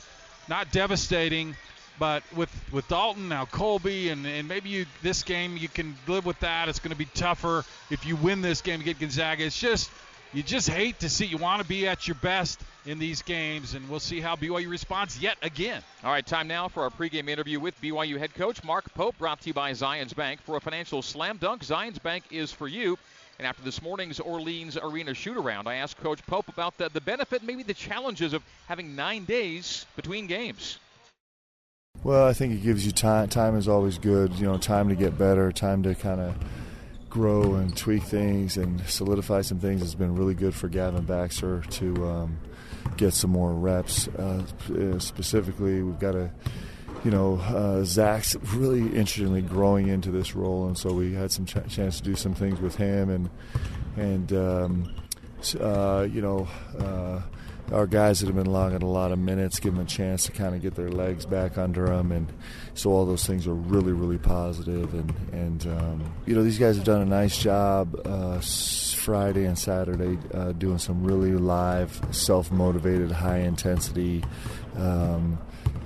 [0.48, 1.56] not devastating,
[1.98, 6.24] But with with Dalton now, Kolby, and, and maybe you this game you can live
[6.24, 6.68] with that.
[6.68, 9.44] It's going to be tougher if you win this game get Gonzaga.
[9.44, 9.90] It's just
[10.32, 11.26] you just hate to see.
[11.26, 14.70] You want to be at your best in these games, and we'll see how BYU
[14.70, 15.82] responds yet again.
[16.04, 19.40] All right, time now for our pregame interview with BYU head coach Mark Pope, brought
[19.42, 20.40] to you by Zions Bank.
[20.42, 22.96] For a financial slam dunk, Zions Bank is for you.
[23.42, 27.00] And after this morning's Orleans Arena shoot around, I asked Coach Pope about the, the
[27.00, 30.78] benefit, maybe the challenges of having nine days between games.
[32.05, 33.28] Well, I think it gives you time.
[33.31, 34.33] Time is always good.
[34.35, 36.37] You know, time to get better, time to kind of
[37.11, 39.83] grow and tweak things and solidify some things.
[39.83, 42.38] It's been really good for Gavin Baxter to um,
[42.96, 44.07] get some more reps.
[44.07, 44.46] Uh,
[45.00, 46.31] specifically, we've got a,
[47.04, 51.46] you know, uh, Zach's really interestingly growing into this role, and so we had some
[51.46, 53.30] ch- chance to do some things with him and
[53.96, 54.94] and um,
[55.60, 56.46] uh, you know
[56.78, 57.20] uh,
[57.72, 60.32] our guys that have been logging a lot of minutes, give them a chance to
[60.32, 62.32] kind of get their legs back under them, and
[62.74, 64.94] so all those things are really, really positive.
[64.94, 69.58] And and um, you know these guys have done a nice job uh, Friday and
[69.58, 74.22] Saturday uh, doing some really live, self-motivated, high-intensity.
[74.76, 75.38] Um,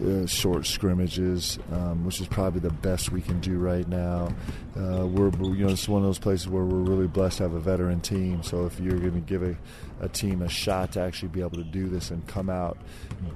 [0.04, 4.34] uh, short scrimmages, um, which is probably the best we can do right now.
[4.76, 7.54] Uh, we're, you know, it's one of those places where we're really blessed to have
[7.54, 8.42] a veteran team.
[8.42, 9.56] So if you're going to give a,
[10.00, 12.76] a team a shot to actually be able to do this and come out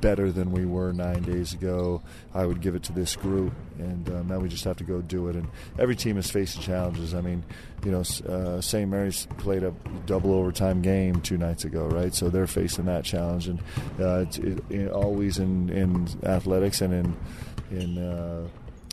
[0.03, 2.03] better than we were nine days ago,
[2.35, 3.55] I would give it to this group.
[3.79, 5.37] And um, now we just have to go do it.
[5.37, 5.49] And
[5.79, 7.15] every team is facing challenges.
[7.15, 7.43] I mean,
[7.85, 8.89] you know, uh, St.
[8.91, 9.73] Mary's played a
[10.05, 12.15] double overtime game two nights ago, right?
[12.15, 13.61] So they're facing that challenge, and
[13.99, 17.17] uh, it, it, it, always in, in athletics and in
[17.71, 18.47] in uh,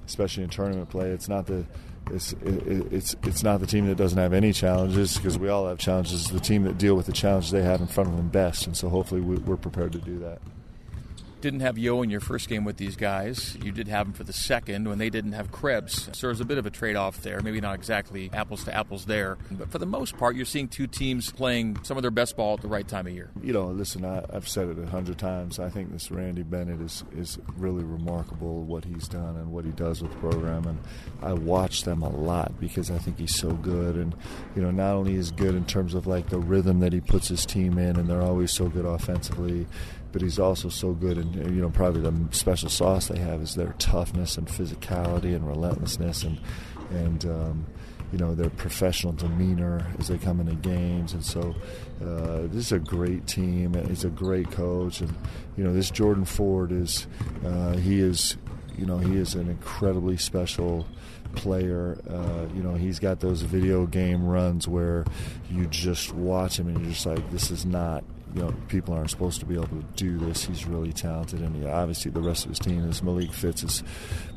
[0.05, 1.65] especially in tournament play, it's not the
[2.11, 5.77] it's it's it's not the team that doesn't have any challenges because we all have
[5.77, 6.21] challenges.
[6.21, 8.67] It's the team that deal with the challenges they have in front of them best,
[8.67, 10.39] and so hopefully we're prepared to do that
[11.41, 13.55] didn't have Yo in your first game with these guys.
[13.63, 16.09] You did have him for the second when they didn't have Krebs.
[16.13, 17.41] So there's a bit of a trade off there.
[17.41, 19.37] Maybe not exactly apples to apples there.
[19.51, 22.55] But for the most part, you're seeing two teams playing some of their best ball
[22.55, 23.29] at the right time of year.
[23.41, 25.59] You know, listen, I, have said it a hundred times.
[25.59, 29.71] I think this Randy Bennett is, is really remarkable what he's done and what he
[29.71, 30.65] does with the program.
[30.65, 30.79] And
[31.21, 33.95] I watch them a lot because I think he's so good.
[33.95, 34.15] And,
[34.55, 37.27] you know, not only is good in terms of like the rhythm that he puts
[37.27, 39.67] his team in, and they're always so good offensively
[40.17, 41.19] but he's also so good.
[41.19, 45.47] And you know, probably the special sauce they have is their toughness and physicality and
[45.47, 46.39] relentlessness, and
[46.89, 47.67] and um,
[48.11, 51.13] you know their professional demeanor as they come into games.
[51.13, 51.53] And so,
[52.01, 53.75] uh, this is a great team.
[53.75, 55.13] And he's a great coach, and
[55.55, 57.05] you know, this Jordan Ford is
[57.45, 58.37] uh, he is
[58.75, 60.87] you know he is an incredibly special
[61.35, 61.95] player.
[62.09, 65.05] Uh, you know, he's got those video game runs where
[65.51, 68.03] you just watch him and you're just like, this is not
[68.37, 70.45] you know, people aren't supposed to be able to do this.
[70.45, 73.83] He's really talented, and he, obviously the rest of his team is Malik Fitts has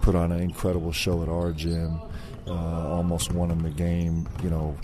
[0.01, 2.01] put on an incredible show at our gym.
[2.47, 4.75] Uh, almost won him the game, you know,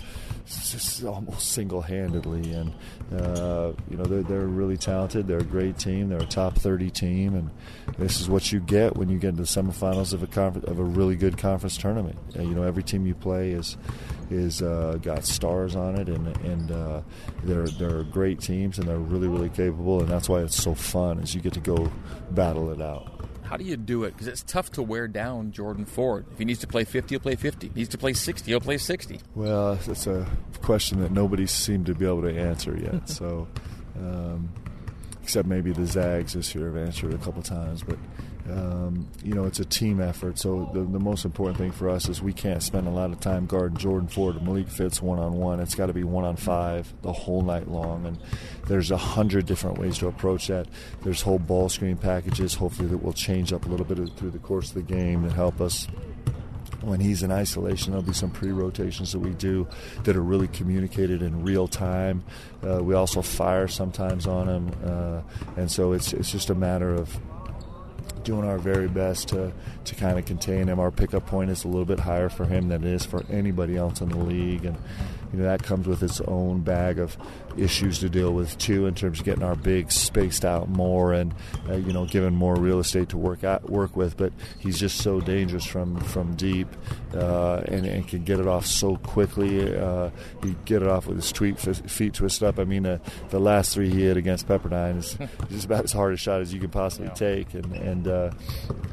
[1.05, 2.53] almost single-handedly.
[2.53, 2.75] And
[3.13, 5.27] uh, you know they're, they're really talented.
[5.27, 6.09] They're a great team.
[6.09, 7.51] They're a top 30 team, and
[7.99, 10.79] this is what you get when you get into the semifinals of a conference, of
[10.79, 12.19] a really good conference tournament.
[12.39, 13.77] Uh, you know every team you play is
[14.31, 17.01] is uh, got stars on it, and and uh,
[17.45, 21.21] they're they're great teams, and they're really really capable, and that's why it's so fun
[21.21, 21.91] as you get to go
[22.31, 23.13] battle it out.
[23.47, 24.13] How do you do it?
[24.13, 26.27] Because it's tough to wear down Jordan Ford.
[26.33, 27.69] If he needs to play 50, he'll play 50.
[27.69, 29.21] If he needs to play 60, he'll play 60.
[29.35, 30.27] Well, it's a
[30.63, 33.09] question that nobody seemed to be able to answer yet.
[33.09, 33.47] so,
[33.99, 34.53] um,
[35.23, 37.99] except maybe the Zags this year have answered a couple times, but
[38.51, 40.39] um, you know, it's a team effort.
[40.39, 43.21] So the, the, most important thing for us is we can't spend a lot of
[43.21, 45.61] time guarding Jordan Ford or Malik Fitts one on one.
[45.61, 48.07] It's got to be one on five the whole night long.
[48.07, 48.19] And
[48.67, 50.69] there's a hundred different ways to approach that.
[51.03, 54.39] There's whole ball screen packages, hopefully that will change up a little bit through the
[54.39, 55.89] course of the game that help us
[56.83, 59.67] when he's in isolation, there'll be some pre-rotations that we do
[60.05, 62.23] that are really communicated in real time.
[62.65, 65.23] Uh, we also fire sometimes on him, uh,
[65.57, 67.19] and so it's it's just a matter of
[68.25, 69.53] doing our very best to,
[69.85, 70.81] to kind of contain him.
[70.81, 73.77] Our pickup point is a little bit higher for him than it is for anybody
[73.77, 74.77] else in the league, and
[75.33, 77.17] you know that comes with its own bag of
[77.59, 81.35] issues to deal with too, in terms of getting our bigs spaced out more and
[81.69, 84.17] uh, you know given more real estate to work at, work with.
[84.17, 86.69] But he's just so dangerous from from deep,
[87.15, 89.77] uh, and, and can get it off so quickly.
[89.77, 90.11] Uh,
[90.43, 92.59] he get it off with his tweet, feet twisted up.
[92.59, 92.99] I mean, uh,
[93.31, 95.17] the last three he hit against Pepperdine is
[95.49, 97.15] just about as hard a shot as you can possibly yeah.
[97.15, 98.31] take, and and uh,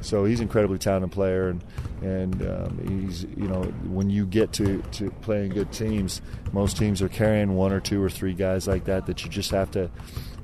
[0.01, 1.63] so he's an incredibly talented player, and
[2.01, 6.21] and um, he's you know when you get to to playing good teams,
[6.53, 9.49] most teams are carrying one or two or three guys like that that you just
[9.51, 9.89] have to,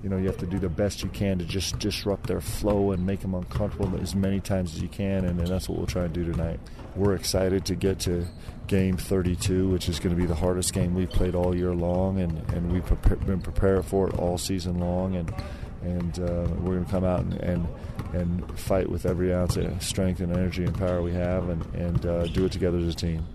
[0.04, 2.92] you know, you have to do the best you can to just disrupt their flow
[2.92, 5.88] and make them uncomfortable as many times as you can, and, and that's what we'll
[5.88, 6.60] try and do tonight.
[6.96, 8.26] We're excited to get to
[8.66, 12.20] game 32, which is going to be the hardest game we've played all year long,
[12.20, 12.86] and, and we've
[13.26, 15.34] been prepared for it all season long, and
[15.82, 17.68] and uh, we're going to come out and, and,
[18.14, 22.06] and fight with every ounce of strength and energy and power we have, and and
[22.06, 23.26] uh, do it together as a team.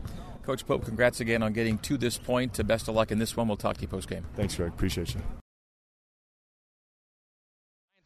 [0.44, 2.64] Coach Pope, congrats again on getting to this point.
[2.66, 3.48] Best of luck in this one.
[3.48, 4.24] We'll talk to you post game.
[4.34, 4.72] Thanks, Greg.
[4.72, 5.22] Appreciate you.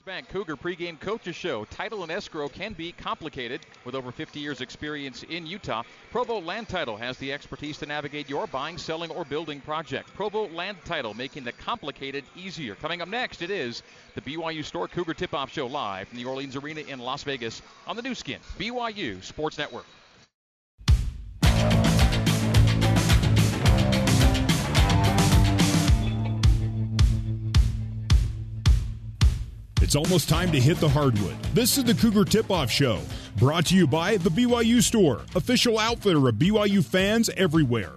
[0.08, 1.66] Bank Cougar pregame coaches show.
[1.66, 3.60] Title and escrow can be complicated.
[3.84, 8.26] With over 50 years' experience in Utah, Provo Land Title has the expertise to navigate
[8.26, 10.14] your buying, selling, or building project.
[10.14, 12.74] Provo Land Title, making the complicated easier.
[12.76, 13.82] Coming up next, it is
[14.14, 17.60] the BYU Store Cougar Tip Off Show live from the Orleans Arena in Las Vegas
[17.86, 19.84] on the Nu Skin, BYU Sports Network.
[29.88, 31.34] It's almost time to hit the hardwood.
[31.54, 33.00] This is the Cougar Tip Off Show,
[33.38, 37.92] brought to you by the BYU Store, official outfitter of BYU fans everywhere.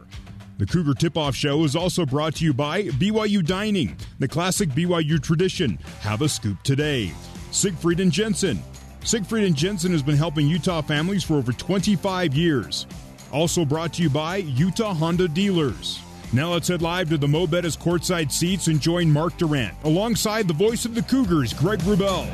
[0.57, 4.69] The Cougar Tip Off Show is also brought to you by BYU Dining, the classic
[4.69, 5.77] BYU tradition.
[5.99, 7.11] Have a scoop today.
[7.51, 8.63] Siegfried and Jensen.
[9.03, 12.87] Siegfried and Jensen has been helping Utah families for over 25 years.
[13.33, 16.01] Also brought to you by Utah Honda Dealers.
[16.33, 20.47] Now let's head live to the Mo' Bettahs courtside seats and join Mark Durrant alongside
[20.47, 22.25] the voice of the Cougars, Greg Wrubell.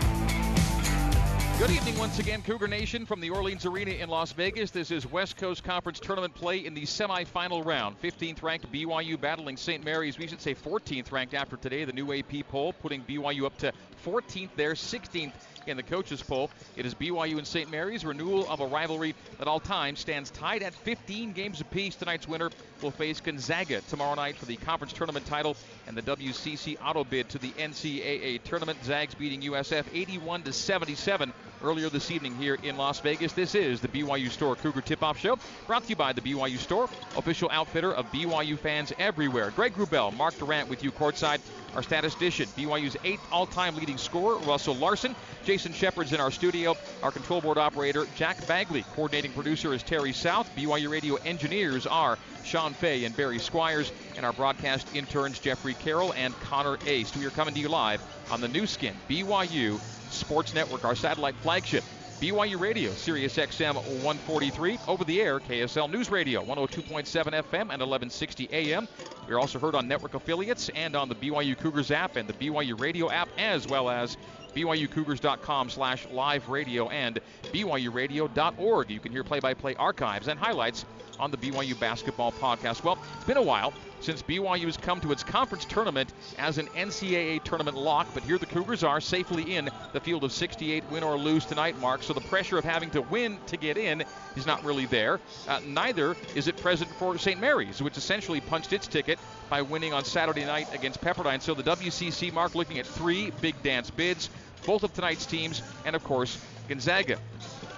[1.57, 4.69] Good evening once again, Cougar Nation from the Orleans Arena in Las Vegas.
[4.69, 7.99] This is West Coast Conference Tournament play in the semifinal round.
[7.99, 9.83] 15th ranked BYU battling St.
[9.83, 10.19] Mary's.
[10.19, 13.73] We should say 14th ranked after today, the new AP poll, putting BYU up to
[14.05, 15.33] 14th there, 16th
[15.68, 16.49] in the coaches poll.
[16.76, 17.70] It is BYU and St.
[17.70, 21.95] Mary's renewal of a rivalry that all time stands tied at 15 games apiece.
[21.95, 22.49] Tonight's winner
[22.82, 25.55] will face Gonzaga tomorrow night for the conference tournament title
[25.88, 28.84] and the WCC auto bid to the NCAA tournament.
[28.84, 33.34] Zags beating USF 81 to 77 earlier this evening here in Las Vegas.
[33.34, 36.89] This is the BYU Store Cougar Tip-Off Show, brought to you by the BYU Store,
[37.15, 39.51] official outfitter of BYU fans everywhere.
[39.51, 41.39] Greg Wrubell, Mark Durrant with you courtside.
[41.76, 45.15] Our statistician, BYU's eighth all-time leading scorer, Russell Larson.
[45.43, 46.76] Jason Shepard's in our studio.
[47.03, 48.84] Our control board operator, Jack Bagley.
[48.95, 50.49] Coordinating producer is Terry South.
[50.55, 53.91] BYU radio engineers are Sean Fay and Barry Squires.
[54.15, 57.15] And our broadcast interns, Jeffrey Carroll and Connor Ace.
[57.15, 58.01] We are coming to you live
[58.32, 61.84] on the Nu Skin, BYU Sports Network, our satellite flagship.
[62.20, 68.49] BYU Radio, Sirius XM 143, over the air, KSL News Radio 102.7 FM and 1160
[68.51, 68.88] AM.
[69.28, 72.34] We are also heard on network affiliates and on the BYU Cougars app and the
[72.34, 74.18] BYU Radio app, as well as
[74.55, 77.20] BYUCougars.com slash live radio and
[77.53, 78.89] BYURadio.org.
[78.89, 80.86] You can hear play by play archives and highlights
[81.20, 82.84] on the BYU Basketball Podcast.
[82.84, 86.67] Well, it's been a while since BYU has come to its conference tournament as an
[86.67, 91.03] NCAA tournament lock, but here the Cougars are safely in the field of 68, win
[91.03, 92.03] or lose tonight, Mark.
[92.03, 94.03] So the pressure of having to win to get in
[94.35, 95.19] is not really there.
[95.47, 97.39] Uh, neither is it present for St.
[97.39, 99.19] Mary's, which essentially punched its ticket
[99.49, 101.41] by winning on Saturday night against Pepperdine.
[101.41, 104.29] So the WCC, Mark, looking at three big dance bids,
[104.65, 106.37] both of tonight's teams, and of course,
[106.67, 107.19] Gonzaga.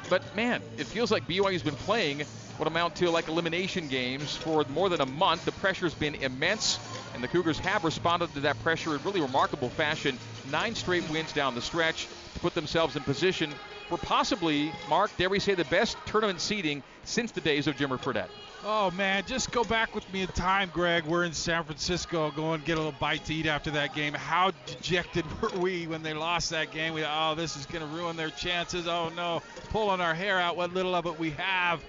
[0.10, 2.26] But man, it feels like BYU's been playing
[2.60, 5.46] what amount to like elimination games for more than a month.
[5.46, 6.78] The pressure's been immense,
[7.14, 10.20] and the Cougars have responded to that pressure in really remarkable fashion.
[10.52, 13.54] Nine straight wins down the stretch to put themselves in position
[13.88, 17.98] for possibly, Mark, dare we say, the best tournament seeding since the days of Jimmer
[17.98, 18.30] Fredette.
[18.66, 21.06] Oh man, just go back with me in time, Greg.
[21.06, 24.14] We're in San Francisco, go and get a little bite to eat after that game.
[24.14, 26.94] How dejected were we when they lost that game?
[26.94, 28.86] We, oh, this is going to ruin their chances.
[28.86, 30.58] Oh no, pulling our hair out.
[30.58, 31.82] What little of it we have.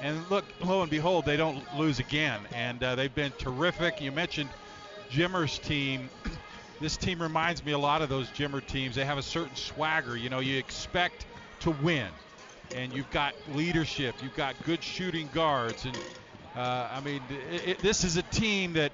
[0.00, 2.40] And look, lo and behold, they don't lose again.
[2.54, 4.00] And uh, they've been terrific.
[4.00, 4.48] You mentioned
[5.10, 6.10] Jimmer's team.
[6.80, 8.94] this team reminds me a lot of those Jimmer teams.
[8.96, 10.16] They have a certain swagger.
[10.16, 11.26] You know, you expect
[11.60, 12.08] to win,
[12.74, 14.14] and you've got leadership.
[14.22, 15.94] You've got good shooting guards, and
[16.56, 18.92] uh, I mean, it, it, this is a team that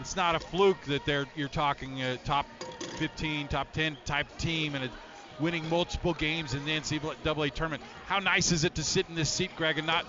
[0.00, 2.46] it's not a fluke that they're you're talking a top
[2.96, 4.90] 15, top 10 type team, and
[5.40, 7.82] winning multiple games in the NCAA tournament.
[8.06, 10.04] How nice is it to sit in this seat, Greg, and not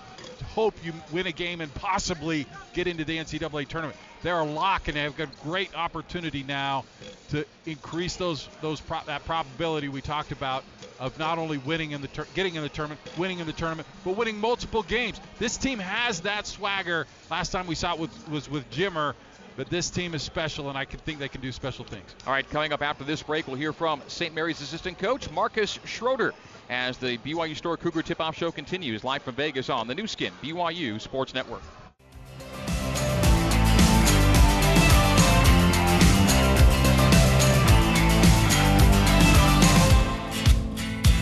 [0.54, 3.98] hope you win a game and possibly get into the NCAA tournament?
[4.22, 6.84] They're a lock, and they've got great opportunity now
[7.28, 10.64] to increase those those pro- that probability we talked about
[10.98, 14.16] of not only winning in the getting in the tournament, winning in the tournament, but
[14.16, 15.18] winning multiple games.
[15.38, 17.06] This team has that swagger.
[17.30, 19.14] Last time we saw it with, was with Jimmer.
[19.60, 22.14] But this team is special, and I can think they can do special things.
[22.26, 24.34] All right, coming up after this break, we'll hear from St.
[24.34, 26.32] Mary's assistant coach Marcus Schroeder
[26.70, 30.32] as the BYU Store Cougar Tip-Off Show continues live from Vegas on the Nu Skin
[30.42, 31.60] BYU Sports Network.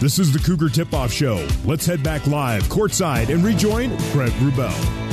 [0.01, 1.45] This is the Cougar Tip-Off Show.
[1.65, 5.08] Let's head back live courtside and rejoin Brett Wrubell.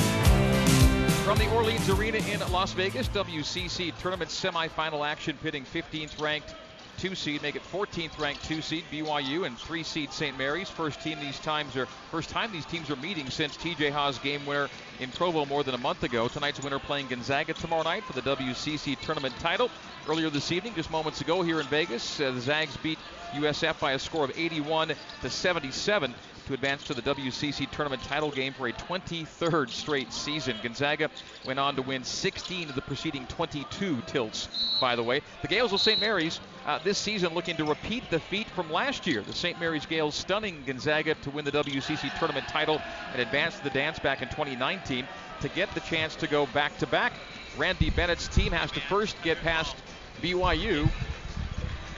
[1.35, 6.55] From the Orleans Arena in Las Vegas, WCC tournament semifinal action pitting 15th ranked
[6.97, 10.37] two seed, make it 14th ranked two seed BYU and three seed St.
[10.37, 10.69] Mary's.
[10.69, 14.45] First team these times are first time these teams are meeting since TJ Haws game
[14.45, 14.69] winner
[15.01, 16.29] in Provo more than a month ago.
[16.29, 19.69] Tonight's winner playing Gonzaga tomorrow night for the WCC tournament title.
[20.07, 22.99] Earlier this evening, just moments ago here in Vegas, uh, the Zags beat
[23.33, 26.15] USF by a score of 81 to 77
[26.45, 30.55] to advance to the WCC tournament title game for a 23rd straight season.
[30.61, 31.09] Gonzaga
[31.45, 35.21] went on to win 16 of the preceding 22 tilts, by the way.
[35.41, 35.99] The Gaels of St.
[35.99, 39.21] Mary's uh, this season looking to repeat the feat from last year.
[39.21, 39.59] The St.
[39.59, 42.81] Mary's Gaels stunning Gonzaga to win the WCC tournament title
[43.13, 45.07] and advance to the dance back in 2019
[45.41, 47.13] to get the chance to go back to back.
[47.57, 49.75] Randy Bennett's team has to first get past
[50.21, 50.89] BYU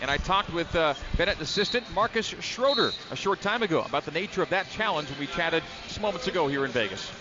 [0.02, 4.12] and I talked with uh, Bennett assistant Marcus Schroeder a short time ago about the
[4.12, 7.12] nature of that challenge when we chatted just moments ago here in Vegas.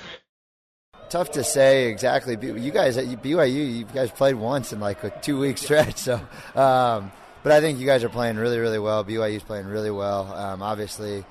[1.09, 2.37] Tough to say exactly.
[2.41, 6.14] You guys at BYU, you guys played once in like a two week stretch, so.
[6.55, 7.12] Um,
[7.43, 9.05] but I think you guys are playing really, really well.
[9.05, 10.33] BYU's playing really well.
[10.35, 11.24] Um, obviously,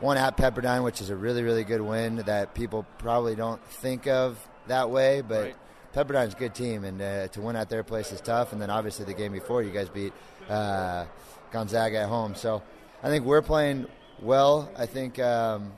[0.00, 4.06] one at Pepperdine, which is a really, really good win that people probably don't think
[4.06, 5.42] of that way, but.
[5.42, 5.56] Right.
[5.94, 8.52] Pepperdine's a good team, and uh, to win at their place is tough.
[8.52, 10.12] And then obviously the game before, you guys beat
[10.48, 11.06] uh,
[11.52, 12.34] Gonzaga at home.
[12.34, 12.62] So
[13.02, 13.86] I think we're playing
[14.20, 14.70] well.
[14.76, 15.72] I think um,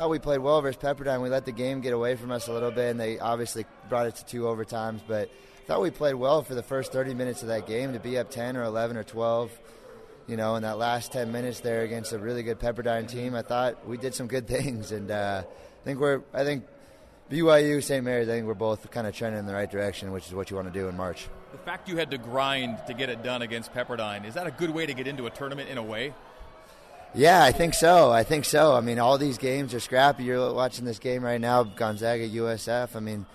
[0.00, 1.20] thought we played well versus Pepperdine.
[1.20, 4.06] We let the game get away from us a little bit, and they obviously brought
[4.06, 5.02] it to two overtimes.
[5.06, 8.00] But I thought we played well for the first 30 minutes of that game to
[8.00, 9.50] be up 10 or 11 or 12.
[10.26, 13.42] You know, in that last 10 minutes there against a really good Pepperdine team, I
[13.42, 16.22] thought we did some good things, and uh, I think we're.
[16.32, 16.64] I think
[17.30, 18.02] BYU, St.
[18.02, 20.50] Mary's, I think we're both kind of trending in the right direction, which is what
[20.50, 21.28] you want to do in March.
[21.52, 24.50] The fact you had to grind to get it done against Pepperdine, is that a
[24.52, 26.14] good way to get into a tournament in a way?
[27.12, 28.12] Yeah, I think so.
[28.12, 28.74] I think so.
[28.74, 30.24] I mean, all these games are scrappy.
[30.24, 32.94] You're watching this game right now, Gonzaga, USF.
[32.94, 33.26] I mean,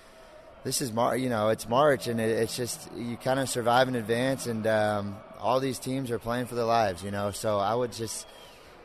[0.63, 1.17] this is Mar.
[1.17, 4.65] You know, it's March, and it, it's just you kind of survive in advance, and
[4.65, 7.03] um, all these teams are playing for their lives.
[7.03, 8.25] You know, so I would just,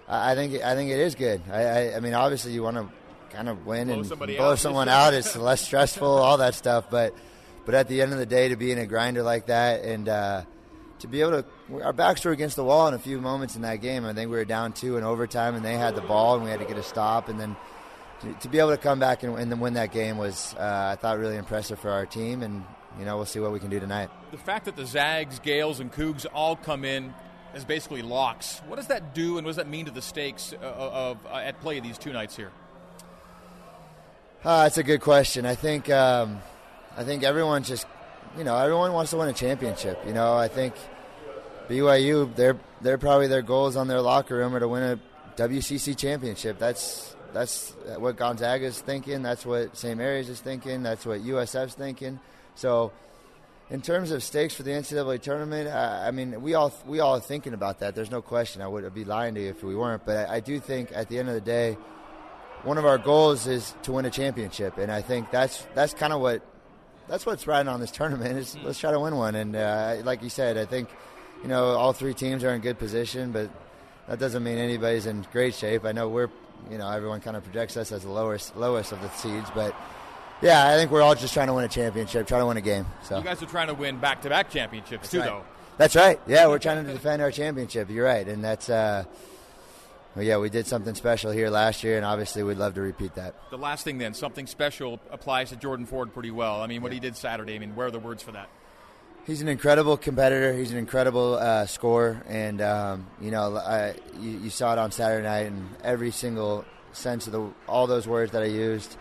[0.09, 1.41] I think, I think it is good.
[1.53, 2.89] I, I, I mean, obviously, you want to
[3.35, 4.59] kind of win blow and blow out.
[4.59, 5.15] someone out.
[5.15, 6.91] It's less stressful, all that stuff.
[6.91, 7.15] But
[7.65, 10.09] but at the end of the day, to be in a grinder like that and
[10.09, 10.43] uh,
[11.01, 13.63] to be able to, our backs were against the wall in a few moments in
[13.63, 14.05] that game.
[14.05, 16.51] I think we were down two in overtime, and they had the ball, and we
[16.51, 17.57] had to get a stop, and then.
[18.21, 20.91] To, to be able to come back and, and then win that game was, uh,
[20.93, 22.63] I thought, really impressive for our team, and
[22.99, 24.11] you know we'll see what we can do tonight.
[24.31, 27.15] The fact that the Zags, Gaels, and Cougs all come in
[27.55, 28.61] as basically locks.
[28.67, 31.37] What does that do, and what does that mean to the stakes of, of uh,
[31.37, 32.51] at play these two nights here?
[34.45, 35.47] Uh, that's a good question.
[35.47, 36.43] I think um,
[36.97, 37.87] I think everyone just
[38.37, 39.99] you know everyone wants to win a championship.
[40.07, 40.75] You know, I think
[41.69, 45.01] BYU they're they're probably their goals on their locker room are to win a
[45.41, 46.59] WCC championship.
[46.59, 49.23] That's that's what Gonzaga's thinking.
[49.23, 49.97] That's what St.
[49.97, 50.83] Mary's is thinking.
[50.83, 52.19] That's what USF's thinking.
[52.57, 52.93] So,
[53.71, 57.17] in terms of stakes for the NCAA tournament, I, I mean, we all we all
[57.17, 57.95] are thinking about that.
[57.95, 58.63] There's no question.
[58.63, 60.05] I would be lying to you if we weren't.
[60.05, 61.77] But I, I do think at the end of the day
[62.65, 66.13] one of our goals is to win a championship, and I think that's that's kind
[66.13, 66.43] of what
[67.11, 69.35] that's what's riding on this tournament is let's try to win one.
[69.35, 70.89] And uh, like you said, I think
[71.43, 73.51] you know all three teams are in good position, but
[74.09, 75.85] that doesn't mean anybody's in great shape.
[75.85, 76.31] I know we're
[76.71, 79.75] you know everyone kind of projects us as the lowest lowest of the seeds, but
[80.41, 82.63] yeah, I think we're all just trying to win a championship, trying to win a
[82.63, 82.87] game.
[83.03, 85.27] So you guys are trying to win back to back championships that's too, right.
[85.27, 85.45] though.
[85.79, 86.21] That's right.
[86.27, 87.91] Yeah, we're trying to defend our championship.
[87.91, 88.71] You're right, and that's.
[88.71, 89.05] Uh,
[90.17, 93.15] well, yeah, we did something special here last year, and obviously we'd love to repeat
[93.15, 93.35] that.
[93.51, 96.61] The last thing, then, something special applies to Jordan Ford pretty well.
[96.61, 96.97] I mean, what yeah.
[96.97, 98.49] he did Saturday, I mean, where are the words for that?
[99.27, 100.53] He's an incredible competitor.
[100.53, 104.91] He's an incredible uh, scorer, and um, you know, I, you, you, saw it on
[104.91, 108.97] Saturday night, and every single sense of the all those words that I used.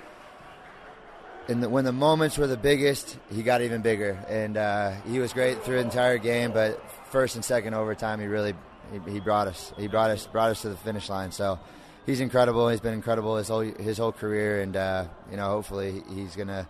[1.47, 5.33] And when the moments were the biggest, he got even bigger, and uh, he was
[5.33, 6.51] great through the entire game.
[6.51, 6.79] But
[7.09, 8.53] first and second overtime, he really
[8.91, 9.73] he, he brought us.
[9.77, 11.31] He brought us brought us to the finish line.
[11.31, 11.59] So
[12.05, 12.67] he's incredible.
[12.69, 16.67] He's been incredible his whole his whole career, and uh, you know, hopefully he's gonna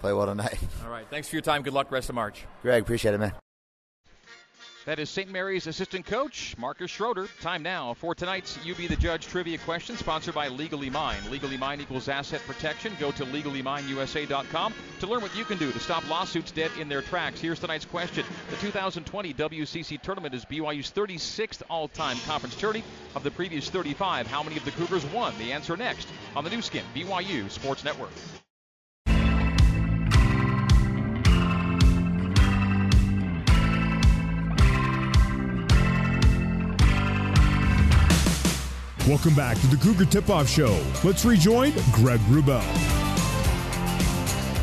[0.00, 0.58] play well tonight.
[0.84, 1.06] All right.
[1.10, 1.62] Thanks for your time.
[1.62, 2.44] Good luck rest of March.
[2.62, 3.32] Greg, appreciate it, man.
[4.90, 5.30] That is St.
[5.30, 7.28] Mary's assistant coach, Marcus Schroeder.
[7.40, 11.30] Time now for tonight's You Be the Judge trivia question, sponsored by Legally Mine.
[11.30, 12.96] Legally Mine equals asset protection.
[12.98, 17.02] Go to legallymineusa.com to learn what you can do to stop lawsuits dead in their
[17.02, 17.40] tracks.
[17.40, 18.26] Here's tonight's question.
[18.50, 22.82] The 2020 WCC tournament is BYU's 36th all time conference tourney.
[23.14, 25.38] Of the previous 35, how many of the Cougars won?
[25.38, 28.10] The answer next on the Nu Skin, BYU Sports Network.
[39.08, 40.78] Welcome back to the Cougar Tip Off Show.
[41.02, 42.60] Let's rejoin Greg Wrubell.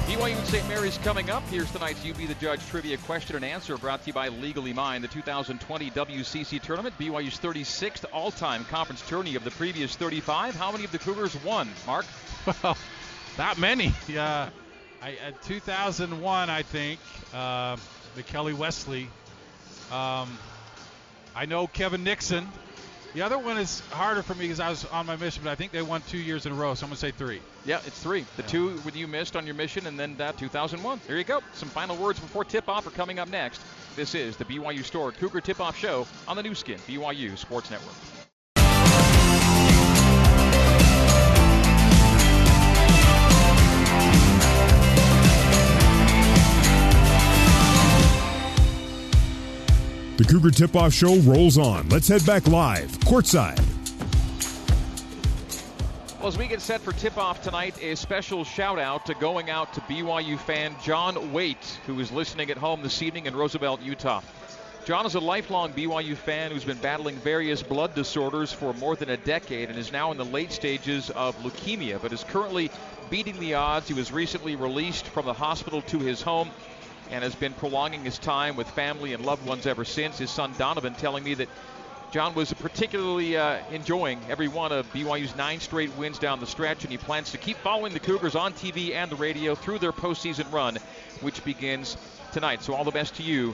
[0.05, 0.67] BYU and St.
[0.69, 1.41] Mary's coming up.
[1.49, 4.73] Here's tonight's You Be the Judge trivia question and answer brought to you by Legally
[4.73, 6.93] Mine, the 2020 WCC tournament.
[6.99, 10.55] BYU's 36th all time conference tourney of the previous 35.
[10.55, 12.05] How many of the Cougars won, Mark?
[12.63, 12.77] Well,
[13.38, 13.91] not many.
[14.07, 14.49] Yeah.
[15.01, 16.99] I, at 2001, I think,
[17.33, 17.75] uh,
[18.15, 19.09] Mekeli Wesley.
[19.91, 20.38] Um,
[21.35, 22.47] I know Kevin Nixon.
[23.14, 25.55] The other one is harder for me because I was on my mission, but I
[25.55, 27.41] think they won two years in a row, so I'm going to say three.
[27.66, 28.26] Yeah, it's three.
[28.36, 28.47] The Yeah.
[28.47, 31.01] two with you missed on your mission, and then that 2001.
[31.08, 31.41] There you go.
[31.53, 33.62] Some final words before tip off are coming up next.
[33.95, 37.72] This is the BYU Store Cougar Tip Off Show on the Nu Skin, BYU Sports
[37.72, 37.95] Network.
[50.18, 51.89] The Cougar Tip Off Show rolls on.
[51.89, 53.63] Let's head back live, courtside.
[56.18, 59.51] Well, as we get set for tip off tonight, a special shout out to going
[59.51, 63.84] out to BYU fan John Waite, who is listening at home this evening in Roosevelt,
[63.84, 64.22] Utah.
[64.86, 69.11] John is a lifelong BYU fan who's been battling various blood disorders for more than
[69.11, 72.72] a decade and is now in the late stages of leukemia, but is currently
[73.11, 73.88] beating the odds.
[73.88, 76.49] He was recently released from the hospital to his home
[77.12, 80.18] and has been prolonging his time with family and loved ones ever since.
[80.18, 81.49] His son Donovan telling me that
[82.12, 86.84] John was particularly uh, enjoying every one of BYU's nine straight wins down the stretch,
[86.84, 89.91] and he plans to keep following the Cougars on TV and the radio through their
[89.91, 90.78] postseason run,
[91.20, 91.97] which begins
[92.32, 92.64] tonight.
[92.64, 93.53] So all the best to you,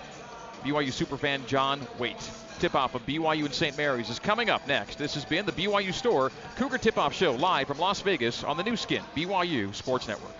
[0.64, 2.30] BYU superfan John Waite.
[2.60, 3.76] Tip-off of BYU and St.
[3.76, 4.99] Mary's is coming up next.
[4.99, 8.64] This has been the BYU Store Cougar Tip-Off Show live from Las Vegas on the
[8.64, 10.36] Nu Skin, BYU Sports Network.